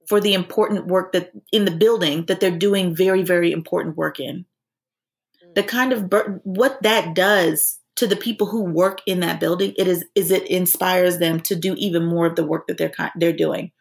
for 0.08 0.22
the 0.22 0.34
important 0.34 0.88
work 0.88 1.12
that 1.12 1.32
in 1.52 1.66
the 1.66 1.72
building 1.72 2.26
that 2.28 2.40
they're 2.40 2.58
doing 2.58 2.96
very, 2.96 3.24
very 3.24 3.52
important 3.52 3.98
work 3.98 4.20
in. 4.22 4.46
The 5.56 5.64
mm. 5.64 5.68
kind 5.68 5.94
of 5.94 6.14
what 6.44 6.82
that 6.84 7.14
does 7.14 7.80
to 7.98 8.08
the 8.08 8.16
people 8.16 8.48
who 8.48 8.64
work 8.64 9.02
in 9.06 9.20
that 9.22 9.40
building, 9.40 9.74
it 9.78 9.88
is 9.88 10.06
is 10.16 10.32
it 10.32 10.48
inspires 10.48 11.18
them 11.18 11.42
to 11.42 11.56
do 11.56 11.74
even 11.78 12.06
more 12.06 12.26
of 12.26 12.36
the 12.36 12.46
work 12.46 12.68
that 12.68 12.78
they're 12.78 12.94
they're 13.16 13.34
doing. 13.34 13.72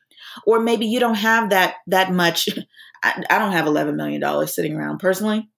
Or 0.46 0.58
maybe 0.58 0.86
you 0.86 0.98
don't 1.00 1.14
have 1.14 1.50
that 1.50 1.76
that 1.86 2.12
much. 2.12 2.48
I, 3.02 3.22
I 3.30 3.38
don't 3.38 3.52
have 3.52 3.66
eleven 3.66 3.96
million 3.96 4.20
dollars 4.20 4.54
sitting 4.54 4.74
around 4.74 4.98
personally, 4.98 5.48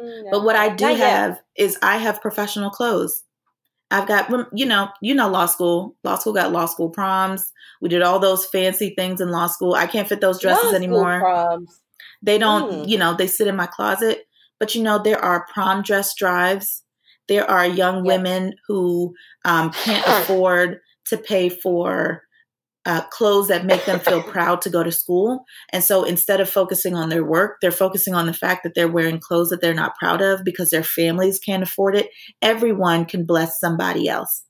no, 0.00 0.30
but 0.30 0.44
what 0.44 0.56
I 0.56 0.74
do 0.74 0.86
have 0.86 1.40
is 1.56 1.78
I 1.82 1.96
have 1.98 2.20
professional 2.20 2.70
clothes. 2.70 3.24
I've 3.90 4.06
got, 4.06 4.30
you 4.52 4.66
know, 4.66 4.88
you 5.00 5.14
know, 5.14 5.28
law 5.28 5.46
school. 5.46 5.96
Law 6.04 6.16
school 6.16 6.34
got 6.34 6.52
law 6.52 6.66
school 6.66 6.90
proms. 6.90 7.52
We 7.80 7.88
did 7.88 8.02
all 8.02 8.18
those 8.18 8.44
fancy 8.46 8.94
things 8.94 9.20
in 9.20 9.30
law 9.30 9.46
school. 9.46 9.74
I 9.74 9.86
can't 9.86 10.08
fit 10.08 10.20
those 10.20 10.40
dresses 10.40 10.74
anymore. 10.74 11.20
Proms. 11.20 11.80
They 12.22 12.36
don't, 12.36 12.70
mm. 12.70 12.88
you 12.88 12.98
know, 12.98 13.14
they 13.14 13.26
sit 13.26 13.46
in 13.46 13.56
my 13.56 13.66
closet. 13.66 14.24
But 14.58 14.74
you 14.74 14.82
know, 14.82 15.00
there 15.02 15.22
are 15.22 15.46
prom 15.52 15.82
dress 15.82 16.14
drives. 16.14 16.82
There 17.28 17.48
are 17.48 17.66
young 17.66 18.04
women 18.04 18.54
who 18.66 19.14
um, 19.44 19.70
can't 19.70 20.04
afford 20.22 20.80
to 21.06 21.16
pay 21.16 21.48
for 21.48 22.22
uh, 22.88 23.02
clothes 23.10 23.48
that 23.48 23.66
make 23.66 23.84
them 23.84 24.00
feel 24.00 24.22
proud 24.34 24.62
to 24.62 24.70
go 24.70 24.82
to 24.82 24.90
school. 24.90 25.44
And 25.72 25.84
so 25.84 26.04
instead 26.04 26.40
of 26.40 26.48
focusing 26.48 26.94
on 26.94 27.10
their 27.10 27.24
work, 27.24 27.58
they're 27.60 27.70
focusing 27.70 28.14
on 28.14 28.24
the 28.24 28.32
fact 28.32 28.64
that 28.64 28.72
they're 28.74 28.90
wearing 28.90 29.20
clothes 29.20 29.50
that 29.50 29.60
they're 29.60 29.74
not 29.74 29.94
proud 29.96 30.22
of 30.22 30.42
because 30.42 30.70
their 30.70 30.82
families 30.82 31.38
can't 31.38 31.62
afford 31.62 31.94
it. 31.94 32.08
Everyone 32.40 33.04
can 33.04 33.26
bless 33.26 33.60
somebody 33.60 34.08
else. 34.08 34.42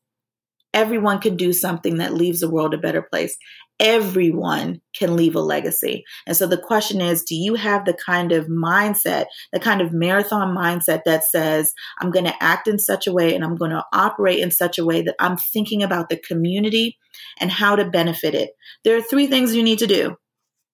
Everyone 0.72 1.18
can 1.18 1.37
do 1.37 1.53
something 1.53 1.96
that 1.96 2.14
leaves 2.14 2.40
the 2.40 2.51
world 2.51 2.74
a 2.74 2.79
better 2.79 3.03
place 3.03 3.37
everyone 3.81 4.81
can 4.95 5.17
leave 5.17 5.35
a 5.35 5.41
legacy. 5.41 6.05
And 6.27 6.37
so 6.37 6.47
the 6.47 6.59
question 6.59 7.01
is 7.01 7.23
do 7.23 7.35
you 7.35 7.55
have 7.55 7.85
the 7.85 7.95
kind 7.95 8.33
of 8.33 8.47
mindset, 8.47 9.27
the 9.53 9.61
kind 9.61 9.81
of 9.81 9.93
marathon 9.93 10.55
mindset 10.57 11.03
that 11.05 11.25
says, 11.25 11.73
I'm 12.01 12.11
going 12.11 12.25
to 12.25 12.43
act 12.43 12.67
in 12.67 12.79
such 12.79 13.07
a 13.07 13.12
way 13.12 13.35
and 13.35 13.45
I'm 13.45 13.57
going 13.57 13.71
to 13.71 13.85
operate 13.93 14.41
in 14.41 14.51
such 14.51 14.79
a 14.79 14.85
way 14.85 15.03
that 15.03 15.17
I'm 15.19 15.37
thinking 15.37 15.83
about 15.83 16.09
the 16.09 16.17
community 16.17 16.99
and 17.38 17.51
how 17.51 17.77
to 17.77 17.88
benefit 17.88 18.35
it? 18.35 18.51
There 18.85 18.97
are 18.97 19.03
three 19.03 19.27
things 19.27 19.55
you 19.55 19.62
need 19.62 19.79
to 19.79 19.87
do 19.87 20.17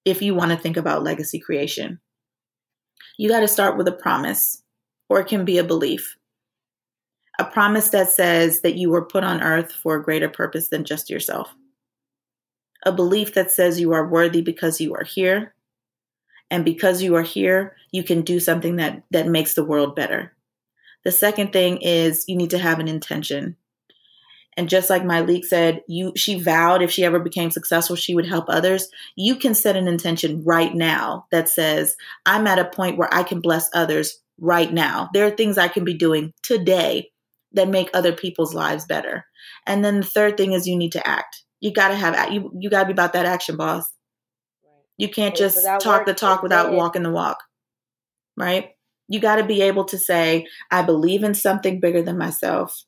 if 0.04 0.22
you 0.22 0.34
want 0.34 0.52
to 0.52 0.56
think 0.56 0.76
about 0.76 1.02
legacy 1.02 1.38
creation. 1.38 2.00
You 3.18 3.28
got 3.28 3.40
to 3.40 3.48
start 3.48 3.76
with 3.76 3.86
a 3.86 3.92
promise, 3.92 4.62
or 5.08 5.20
it 5.20 5.28
can 5.28 5.44
be 5.44 5.58
a 5.58 5.64
belief. 5.64 6.16
A 7.38 7.44
promise 7.44 7.88
that 7.90 8.10
says 8.10 8.60
that 8.62 8.76
you 8.76 8.90
were 8.90 9.04
put 9.04 9.24
on 9.24 9.42
earth 9.42 9.72
for 9.72 9.96
a 9.96 10.02
greater 10.02 10.28
purpose 10.28 10.68
than 10.68 10.84
just 10.84 11.10
yourself 11.10 11.54
a 12.84 12.92
belief 12.92 13.34
that 13.34 13.50
says 13.50 13.80
you 13.80 13.92
are 13.92 14.06
worthy 14.06 14.42
because 14.42 14.80
you 14.80 14.94
are 14.94 15.04
here. 15.04 15.54
And 16.50 16.64
because 16.64 17.02
you 17.02 17.16
are 17.16 17.22
here, 17.22 17.74
you 17.90 18.04
can 18.04 18.22
do 18.22 18.38
something 18.38 18.76
that, 18.76 19.02
that 19.10 19.26
makes 19.26 19.54
the 19.54 19.64
world 19.64 19.96
better. 19.96 20.32
The 21.04 21.12
second 21.12 21.52
thing 21.52 21.78
is 21.78 22.24
you 22.28 22.36
need 22.36 22.50
to 22.50 22.58
have 22.58 22.80
an 22.80 22.88
intention. 22.88 23.56
And 24.56 24.68
just 24.68 24.88
like 24.88 25.02
Myleik 25.02 25.44
said, 25.44 25.82
you 25.88 26.12
she 26.16 26.40
vowed 26.40 26.80
if 26.80 26.90
she 26.90 27.04
ever 27.04 27.18
became 27.18 27.50
successful, 27.50 27.96
she 27.96 28.14
would 28.14 28.26
help 28.26 28.44
others. 28.48 28.88
You 29.16 29.36
can 29.36 29.54
set 29.54 29.76
an 29.76 29.88
intention 29.88 30.44
right 30.44 30.72
now 30.72 31.26
that 31.32 31.48
says, 31.48 31.96
I'm 32.24 32.46
at 32.46 32.60
a 32.60 32.64
point 32.64 32.96
where 32.96 33.12
I 33.12 33.24
can 33.24 33.40
bless 33.40 33.68
others 33.74 34.20
right 34.38 34.72
now. 34.72 35.10
There 35.12 35.26
are 35.26 35.30
things 35.30 35.58
I 35.58 35.68
can 35.68 35.84
be 35.84 35.94
doing 35.94 36.32
today 36.42 37.10
that 37.52 37.68
make 37.68 37.90
other 37.92 38.12
people's 38.12 38.54
lives 38.54 38.84
better. 38.84 39.26
And 39.66 39.84
then 39.84 40.00
the 40.00 40.06
third 40.06 40.36
thing 40.36 40.52
is 40.52 40.66
you 40.66 40.76
need 40.76 40.92
to 40.92 41.06
act 41.06 41.43
you 41.64 41.72
got 41.72 41.88
to 41.88 41.94
have 41.96 42.30
you 42.30 42.52
you 42.58 42.68
got 42.68 42.80
to 42.80 42.86
be 42.86 42.92
about 42.92 43.14
that 43.14 43.24
action, 43.24 43.56
boss. 43.56 43.86
You 44.98 45.08
can't 45.08 45.34
just 45.34 45.64
talk 45.80 46.04
the 46.04 46.12
talk 46.12 46.42
without 46.42 46.74
walking 46.74 47.02
the 47.02 47.10
walk. 47.10 47.38
Right? 48.36 48.72
You 49.08 49.18
got 49.18 49.36
to 49.36 49.44
be 49.44 49.62
able 49.62 49.84
to 49.86 49.96
say, 49.96 50.46
I 50.70 50.82
believe 50.82 51.24
in 51.24 51.34
something 51.34 51.80
bigger 51.80 52.02
than 52.02 52.18
myself. 52.18 52.84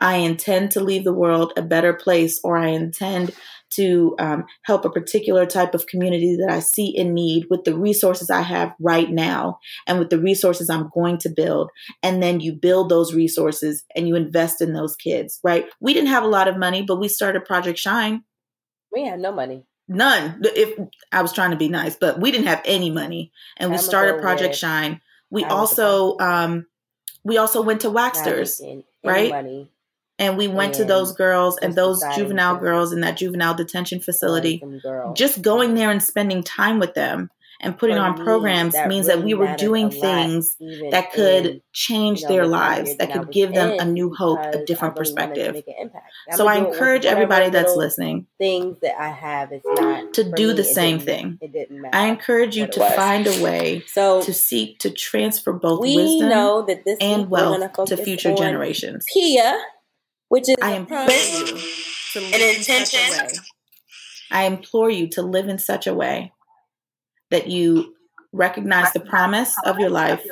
I 0.00 0.16
intend 0.18 0.70
to 0.72 0.80
leave 0.80 1.02
the 1.02 1.12
world 1.12 1.52
a 1.56 1.62
better 1.62 1.92
place, 1.92 2.40
or 2.44 2.56
I 2.56 2.68
intend 2.68 3.32
to 3.70 4.14
um, 4.18 4.44
help 4.62 4.84
a 4.84 4.90
particular 4.90 5.46
type 5.46 5.74
of 5.74 5.86
community 5.86 6.36
that 6.36 6.50
I 6.50 6.60
see 6.60 6.86
in 6.86 7.14
need 7.14 7.46
with 7.50 7.64
the 7.64 7.76
resources 7.76 8.30
I 8.30 8.42
have 8.42 8.74
right 8.80 9.10
now 9.10 9.58
and 9.86 9.98
with 9.98 10.10
the 10.10 10.18
resources 10.18 10.68
I'm 10.68 10.90
going 10.94 11.18
to 11.18 11.28
build. 11.28 11.70
And 12.02 12.22
then 12.22 12.40
you 12.40 12.52
build 12.52 12.88
those 12.88 13.14
resources 13.14 13.84
and 13.94 14.08
you 14.08 14.16
invest 14.16 14.60
in 14.60 14.72
those 14.72 14.96
kids, 14.96 15.38
right? 15.44 15.66
We 15.80 15.94
didn't 15.94 16.10
have 16.10 16.24
a 16.24 16.28
lot 16.28 16.48
of 16.48 16.56
money, 16.56 16.82
but 16.82 16.98
we 17.00 17.08
started 17.08 17.44
Project 17.44 17.78
Shine. 17.78 18.24
We 18.92 19.06
had 19.06 19.20
no 19.20 19.32
money. 19.32 19.64
None. 19.88 20.40
If 20.44 20.78
I 21.10 21.22
was 21.22 21.32
trying 21.32 21.50
to 21.50 21.56
be 21.56 21.68
nice, 21.68 21.96
but 21.96 22.20
we 22.20 22.30
didn't 22.30 22.46
have 22.46 22.62
any 22.64 22.90
money, 22.90 23.32
and 23.56 23.72
we 23.72 23.78
started 23.78 24.20
Project 24.20 24.54
Shine. 24.54 25.00
We 25.30 25.42
also 25.44 26.16
um, 26.18 26.66
we 27.24 27.38
also 27.38 27.60
went 27.60 27.80
to 27.80 27.90
Waxters, 27.90 28.60
right? 29.02 29.30
Money 29.30 29.72
and 30.20 30.36
we 30.36 30.46
went 30.46 30.74
to 30.74 30.84
those 30.84 31.12
girls 31.12 31.58
and 31.60 31.74
those 31.74 32.04
juvenile 32.14 32.56
girls 32.56 32.92
in 32.92 33.00
that 33.00 33.16
juvenile 33.16 33.54
detention 33.54 34.00
facility 34.00 34.62
just 35.14 35.42
going 35.42 35.74
there 35.74 35.90
and 35.90 36.02
spending 36.02 36.42
time 36.42 36.78
with 36.78 36.94
them 36.94 37.30
and 37.62 37.76
putting 37.76 37.98
on 37.98 38.16
programs 38.16 38.72
that 38.72 38.88
means 38.88 39.06
really 39.06 39.20
that 39.20 39.24
we 39.26 39.34
were 39.34 39.54
doing 39.56 39.90
things 39.90 40.56
that 40.90 41.12
could 41.12 41.46
in, 41.46 41.62
change 41.72 42.20
you 42.20 42.28
know, 42.28 42.34
their 42.34 42.46
lives, 42.46 42.96
that 42.96 43.12
could 43.12 43.30
give 43.30 43.52
them 43.52 43.76
a 43.78 43.84
new 43.84 44.14
hope, 44.14 44.38
a 44.38 44.64
different 44.64 44.94
really 44.94 45.12
perspective. 45.12 45.62
So 46.32 46.46
I 46.46 46.56
encourage 46.56 47.04
everybody 47.04 47.50
that's 47.50 47.76
listening 47.76 48.26
things 48.38 48.78
that 48.80 48.98
I 48.98 49.10
have 49.10 49.52
is 49.52 49.60
not 49.66 50.14
to 50.14 50.24
do 50.32 50.48
me, 50.48 50.54
the 50.54 50.64
same 50.64 51.00
thing. 51.00 51.38
It 51.42 51.52
didn't 51.52 51.82
matter. 51.82 51.96
I 51.96 52.06
encourage 52.06 52.56
you 52.56 52.66
to 52.66 52.90
find 52.90 53.26
a 53.26 53.42
way 53.42 53.82
so 53.86 54.22
to 54.22 54.32
seek 54.32 54.78
to 54.80 54.90
transfer 54.90 55.52
both 55.52 55.80
wisdom 55.80 56.28
know 56.30 56.64
that 56.66 56.84
this 56.84 56.98
and 57.00 57.28
wealth 57.28 57.72
to 57.86 57.96
future 57.98 58.34
generations. 58.34 59.04
Pia 59.12 59.60
which 60.30 60.48
is 60.48 60.56
I 60.62 60.74
implore 60.74 61.10
you 61.10 61.44
to 62.12 62.20
live 62.20 62.34
an 62.34 62.56
intention. 62.56 63.00
In 63.00 63.12
such 63.12 63.20
a 63.20 63.24
way. 63.24 63.32
I 64.30 64.44
implore 64.44 64.88
you 64.88 65.08
to 65.10 65.22
live 65.22 65.48
in 65.48 65.58
such 65.58 65.88
a 65.88 65.92
way 65.92 66.32
that 67.30 67.48
you 67.48 67.96
recognize 68.32 68.92
the 68.92 69.00
promise 69.00 69.56
of 69.66 69.80
your 69.80 69.90
life, 69.90 70.24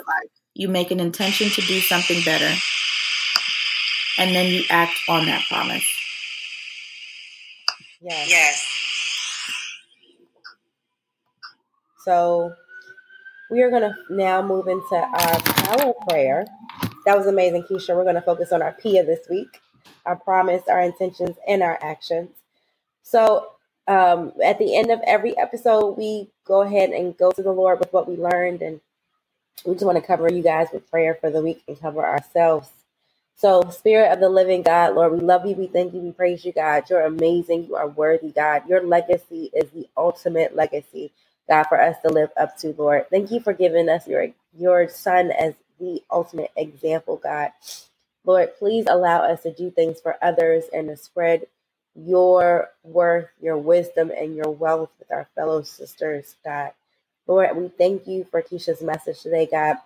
you 0.54 0.68
make 0.68 0.92
an 0.92 1.00
intention 1.00 1.50
to 1.50 1.60
do 1.62 1.80
something 1.80 2.22
better, 2.24 2.54
and 4.18 4.34
then 4.36 4.52
you 4.52 4.62
act 4.70 4.94
on 5.08 5.26
that 5.26 5.44
promise. 5.48 5.84
Yes. 8.00 8.30
Yes. 8.30 8.66
So 12.04 12.52
we 13.50 13.62
are 13.62 13.70
going 13.70 13.82
to 13.82 13.94
now 14.10 14.42
move 14.42 14.68
into 14.68 14.94
our 14.94 15.40
power 15.40 15.92
prayer. 16.08 16.46
That 17.04 17.18
was 17.18 17.26
amazing, 17.26 17.64
Keisha. 17.64 17.96
We're 17.96 18.04
going 18.04 18.14
to 18.14 18.22
focus 18.22 18.52
on 18.52 18.62
our 18.62 18.72
PIA 18.72 19.04
this 19.04 19.26
week 19.28 19.57
our 20.08 20.16
promise, 20.16 20.64
our 20.68 20.82
intentions, 20.82 21.38
and 21.48 21.62
our 21.62 21.78
actions. 21.82 22.30
So 23.04 23.52
um, 23.88 24.32
at 24.44 24.58
the 24.58 24.76
end 24.76 24.90
of 24.90 25.00
every 25.06 25.36
episode, 25.38 25.96
we 25.98 26.28
go 26.46 26.62
ahead 26.62 26.90
and 26.90 27.16
go 27.16 27.32
to 27.32 27.42
the 27.42 27.52
Lord 27.52 27.80
with 27.80 27.92
what 27.92 28.08
we 28.08 28.16
learned. 28.16 28.62
And 28.62 28.80
we 29.66 29.74
just 29.74 29.86
want 29.86 29.98
to 29.98 30.06
cover 30.06 30.32
you 30.32 30.42
guys 30.42 30.68
with 30.72 30.90
prayer 30.90 31.16
for 31.20 31.30
the 31.30 31.42
week 31.42 31.62
and 31.68 31.80
cover 31.80 32.04
ourselves. 32.06 32.70
So, 33.36 33.62
Spirit 33.70 34.12
of 34.12 34.20
the 34.20 34.28
living 34.30 34.62
God, 34.62 34.94
Lord, 34.94 35.12
we 35.14 35.20
love 35.20 35.46
you. 35.46 35.56
We 35.56 35.68
thank 35.68 35.94
you. 35.94 36.00
We 36.00 36.12
praise 36.12 36.44
you, 36.44 36.52
God. 36.52 36.84
You're 36.90 37.02
amazing. 37.06 37.66
You 37.66 37.76
are 37.76 37.88
worthy, 37.88 38.30
God. 38.32 38.68
Your 38.68 38.82
legacy 38.86 39.50
is 39.54 39.70
the 39.70 39.88
ultimate 39.96 40.56
legacy, 40.56 41.12
God, 41.48 41.64
for 41.64 41.80
us 41.80 41.96
to 42.04 42.10
live 42.12 42.30
up 42.38 42.56
to, 42.58 42.74
Lord. 42.78 43.10
Thank 43.10 43.32
you 43.32 43.40
for 43.40 43.52
giving 43.54 43.88
us 43.88 44.08
your, 44.08 44.28
your 44.58 44.88
son 44.88 45.32
as 45.32 45.54
the 45.80 46.02
ultimate 46.10 46.52
example, 46.56 47.16
God. 47.16 47.50
Lord, 48.24 48.50
please 48.58 48.86
allow 48.88 49.20
us 49.22 49.42
to 49.42 49.52
do 49.52 49.70
things 49.70 50.00
for 50.00 50.16
others 50.22 50.64
and 50.72 50.88
to 50.88 50.96
spread 50.96 51.46
your 51.94 52.70
worth, 52.84 53.28
your 53.40 53.58
wisdom, 53.58 54.10
and 54.16 54.36
your 54.36 54.50
wealth 54.50 54.90
with 54.98 55.10
our 55.10 55.28
fellow 55.34 55.62
sisters, 55.62 56.36
God. 56.44 56.72
Lord, 57.26 57.56
we 57.56 57.68
thank 57.68 58.06
you 58.06 58.26
for 58.30 58.42
Keisha's 58.42 58.82
message 58.82 59.20
today, 59.22 59.48
God. 59.50 59.76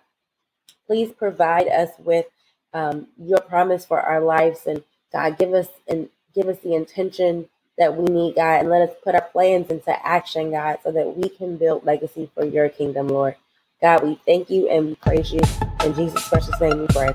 Please 0.87 1.11
provide 1.13 1.67
us 1.69 1.91
with 1.99 2.27
um, 2.73 3.07
your 3.17 3.39
promise 3.41 3.85
for 3.85 4.01
our 4.01 4.21
lives, 4.21 4.67
and 4.67 4.83
God, 5.13 5.37
give 5.37 5.53
us 5.53 5.67
and 5.87 6.09
give 6.35 6.47
us 6.47 6.59
the 6.59 6.75
intention 6.75 7.49
that 7.77 7.95
we 7.95 8.05
need, 8.05 8.35
God, 8.35 8.61
and 8.61 8.69
let 8.69 8.89
us 8.89 8.95
put 9.03 9.15
our 9.15 9.21
plans 9.21 9.69
into 9.71 10.07
action, 10.07 10.51
God, 10.51 10.79
so 10.83 10.91
that 10.91 11.17
we 11.17 11.29
can 11.29 11.57
build 11.57 11.85
legacy 11.85 12.29
for 12.35 12.45
your 12.45 12.69
kingdom, 12.69 13.07
Lord. 13.09 13.35
God, 13.81 14.03
we 14.03 14.19
thank 14.25 14.49
you 14.49 14.69
and 14.69 14.87
we 14.87 14.95
praise 14.95 15.31
you. 15.33 15.41
In 15.85 15.93
Jesus' 15.95 16.27
precious 16.29 16.59
name 16.61 16.79
we 16.81 16.87
pray. 16.87 17.13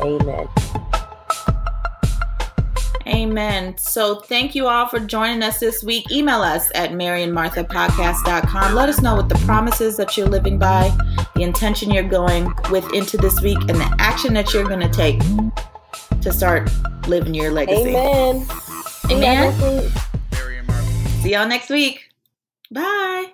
Amen. 0.00 0.48
Amen. 3.06 3.76
So 3.76 4.16
thank 4.20 4.54
you 4.54 4.66
all 4.66 4.88
for 4.88 4.98
joining 4.98 5.42
us 5.42 5.60
this 5.60 5.84
week. 5.84 6.10
Email 6.10 6.40
us 6.40 6.70
at 6.74 6.90
maryandmarthapodcast.com. 6.92 8.74
Let 8.74 8.88
us 8.88 9.02
know 9.02 9.14
what 9.16 9.28
the 9.28 9.34
promises 9.46 9.96
that 9.98 10.16
you're 10.16 10.26
living 10.26 10.58
by, 10.58 10.90
the 11.34 11.42
intention 11.42 11.90
you're 11.90 12.02
going 12.02 12.52
with 12.70 12.90
into 12.94 13.16
this 13.18 13.40
week, 13.42 13.58
and 13.58 13.78
the 13.78 13.96
action 13.98 14.32
that 14.34 14.54
you're 14.54 14.64
going 14.64 14.80
to 14.80 14.88
take 14.88 15.20
to 16.22 16.32
start 16.32 16.70
living 17.06 17.34
your 17.34 17.52
legacy. 17.52 17.94
Amen. 17.94 18.46
Amen. 19.10 19.92
See 21.20 21.32
y'all 21.32 21.46
next 21.46 21.68
week. 21.68 22.08
Bye. 22.70 23.33